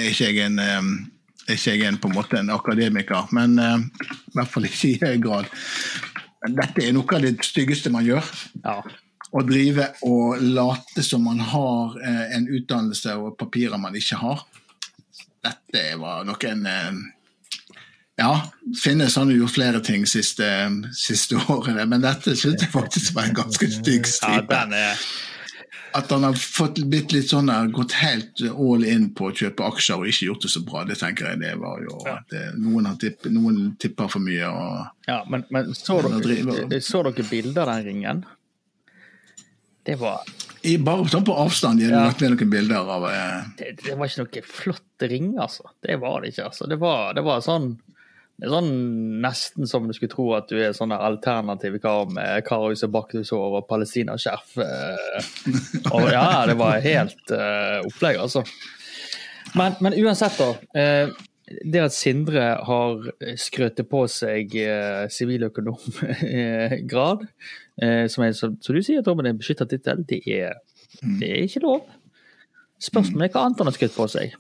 [0.09, 4.37] ikke jeg en, er ikke jeg en, på en måte en akademiker, men uh, i
[4.37, 5.49] hvert fall ikke i høy grad.
[6.49, 8.33] Dette er noe av det styggeste man gjør.
[8.65, 8.81] ja.
[9.29, 14.45] Å drive og late som man har eh, en utdannelse og papirer man ikke har.
[15.45, 17.01] Dette var noen eh,
[18.19, 18.33] Ja,
[18.81, 20.49] Finnes har jo flere ting siste,
[20.97, 24.63] siste årene, men dette synes jeg faktisk var en ganske stygg stripe.
[25.97, 29.65] At han har fått blitt litt sånn der, gått helt all in på å kjøpe
[29.71, 32.89] aksjer og ikke gjort det så bra, det tenker jeg det var jo at noen,
[32.91, 34.49] har tipp, noen tipper for mye.
[34.49, 38.27] og Ja, men, men så, dere, så dere bilder av den ringen?
[39.89, 40.21] Det var,
[40.69, 42.07] i, Bare sånn på avstand gir du Ja.
[42.13, 45.71] med noen bilder av eh, det, det var ikke noe flott ring, altså.
[45.85, 46.49] Det var det ikke.
[46.51, 46.67] altså.
[46.69, 47.71] Det var, det var sånn
[48.39, 48.69] det sånn
[49.25, 53.57] Nesten som du skulle tro at du er sånn alternativ kar med Karahus og Baktushår
[53.59, 54.53] og palestinaskjerf.
[54.63, 55.31] eh.
[56.13, 58.45] Ja, det var helt eh, opplegg, altså.
[59.59, 60.53] Men, men uansett, da.
[60.79, 61.11] eh,
[61.65, 63.07] det at Sindre har
[63.41, 67.23] skrøtet på seg eh, siviløkonomgrad,
[67.83, 70.59] eh, som er, som, som du sier, Torben, er en beskytta tittel, det, er-
[71.21, 71.81] det er ikke lov.
[72.83, 74.35] Spørsmålet er hva annet han har skrytt på seg.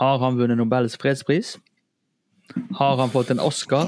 [0.00, 1.48] Har han vunnet Nobels fredspris?
[2.78, 3.86] Har han fått en Oscar?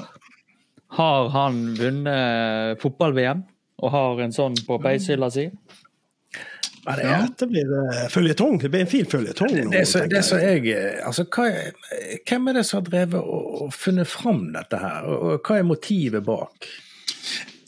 [0.97, 3.41] Har han vunnet fotball-VM
[3.83, 5.49] og har en sånn på peishylla si?
[6.87, 7.19] Men det, Ja.
[7.39, 8.57] det blir eh, føljetong.
[8.59, 9.53] Det blir en fin føljetong.
[9.71, 10.67] Det det jeg.
[10.75, 11.73] eh, altså, hva er,
[12.29, 15.59] Hvem er det som har drevet og, og funnet fram dette her, og, og hva
[15.61, 16.67] er motivet bak?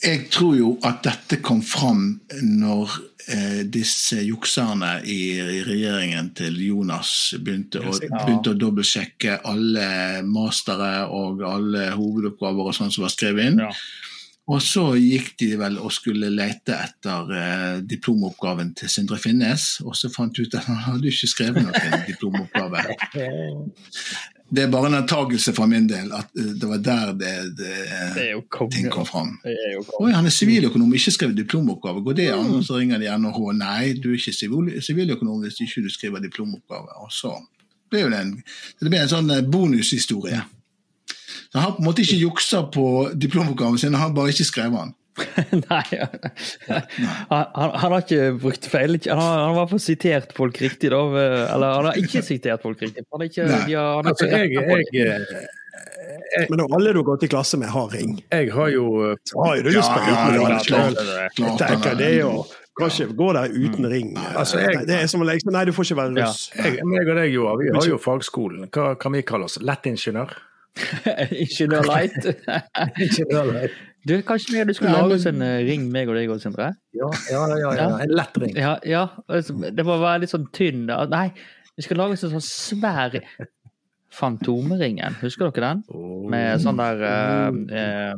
[0.05, 2.91] Jeg tror jo at dette kom fram når
[3.31, 9.87] eh, disse jukserne i, i regjeringen til Jonas begynte å, begynte å dobbeltsjekke alle
[10.27, 13.63] mastere og alle hovedoppgaver og sånn som var skrevet inn.
[13.63, 13.71] Ja.
[14.45, 19.97] Og så gikk de vel og skulle lete etter eh, diplomoppgaven til Sindre Finnes, og
[19.97, 22.85] så fant de ut at han hadde ikke skrevet noen diplomoppgave.
[24.45, 27.77] Det er bare en antagelse fra min del at eh, det var der det, det,
[28.13, 29.31] Det ting kom fram.
[29.99, 32.03] Oi, han er siviløkonom, ikke skrevet diplomoppgave.
[32.05, 32.51] Går det an?
[32.59, 33.39] Og så ringer de NHH.
[33.57, 36.93] Nei, du er ikke siviløkonom hvis ikke du skriver diplomoppgave.
[37.01, 37.33] Og så
[37.89, 38.35] ble jo det en,
[38.81, 40.43] det ble en sånn eh, bonushistorie.
[41.55, 42.85] Han har på en måte ikke juksa på
[43.15, 44.93] diplomoppgaven sin, han har bare ikke skrevet den.
[45.71, 45.83] Nei,
[46.67, 48.97] han, han, han har ikke brukt feil.
[49.07, 50.99] Han har, han har sitert folk riktig, da.
[51.55, 53.05] Eller han har ikke sitert folk riktig.
[53.07, 55.15] Han har ikke, ja, han har Altså, ikke jeg, jeg,
[56.35, 59.33] jeg, Men alle du har gått i klasse med, har ring, jeg har jo eh,
[59.39, 60.43] har jo du lyst på Ja, ja, ring
[61.39, 62.31] ja, det er jo
[62.75, 64.09] kan ikke gå der uten ring.
[64.35, 66.25] Altså, jeg- det er som å legge Nei, du får ikke være Ja.
[66.27, 66.49] russ.
[66.59, 68.67] jeg, og deg, Joar, vi har jo fagskolen.
[68.67, 69.55] Hva kan vi kalle oss?
[69.63, 70.35] Lettingeniør?
[71.43, 72.29] Ingeniør Light.
[73.05, 73.67] Ingeniør.
[74.05, 76.75] Du, kanskje vi skulle Ja, lage oss en ring, meg og deg òg, Sindre?
[76.93, 77.87] Ja, ja, ja, ja.
[78.03, 78.53] En lett ring.
[78.59, 79.07] Ja, ja.
[79.25, 80.85] altså, Det må være litt sånn tynn.
[81.09, 81.29] Nei,
[81.75, 83.17] vi skal lage oss en sånn svær
[84.15, 85.17] Fantomeringen.
[85.19, 85.81] Husker dere den?
[86.31, 88.13] Med sånn der uh, eh,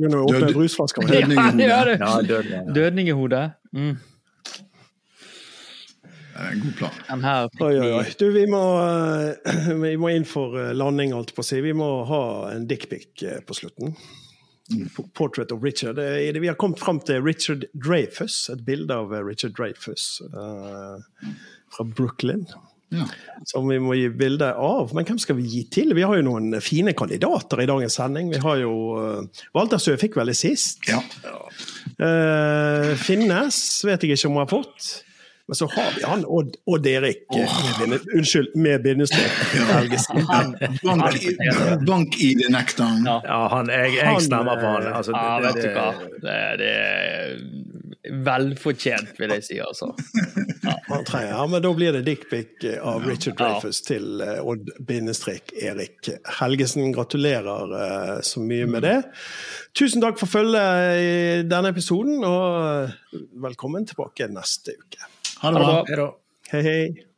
[0.00, 0.54] åpne Død-.
[1.12, 1.66] Dødninghode.
[2.00, 2.62] Ja, død, ja.
[2.72, 3.42] Dødningehode.
[3.76, 3.92] Mm.
[6.38, 6.90] En god plan.
[7.60, 8.14] Oi, oi, vi- oi.
[8.18, 11.60] Du, vi må, eh, vi må inn for eh, landing, alt på å si.
[11.64, 12.22] Vi må ha
[12.54, 13.94] en dickpic eh, på slutten.
[15.18, 15.98] Portrait of Richard.
[15.98, 21.26] Vi har kommet fram til Richard Dreyfus, et bilde av eh, Richard Dreyfus eh,
[21.76, 22.46] fra Brooklyn.
[22.92, 23.06] Ja.
[23.48, 24.90] Som vi må gi bilde av.
[24.96, 25.94] Men hvem skal vi gi til?
[25.96, 28.28] Vi har jo noen fine kandidater i dagens sending.
[28.34, 30.84] Vi har jo uh, Walter Søe fikk vel det sist.
[30.90, 31.00] ja.
[32.02, 33.56] Eh, Finnes
[33.88, 34.90] vet jeg ikke om hun har fått.
[35.46, 37.88] Men så har vi han Odd, Odd Erik oh.
[37.88, 39.32] med Unnskyld, med bindestrek.
[39.72, 40.26] Helgesen.
[41.86, 43.02] Bank, i, det nekteren.
[43.06, 43.18] Ja.
[43.24, 44.86] Ja, han, jeg, jeg stemmer på han.
[44.86, 45.88] eh, Altså, Ja, det- vet du hva.
[46.22, 47.36] Det, det er
[48.26, 49.92] velfortjent, vil jeg si, altså.
[50.62, 50.76] Ja,
[51.26, 53.48] ja, men da blir det dickpic av Richard Ja.
[53.48, 56.92] Dreyfus til Odd Odd-Erik Helgesen.
[56.94, 58.98] Gratulerer eh, så mye med det.
[59.78, 62.92] Tusen takk for følget i denne episoden, og
[63.42, 65.10] velkommen tilbake neste uke.
[65.42, 65.84] Ha det bra.
[66.52, 67.11] Hei hei.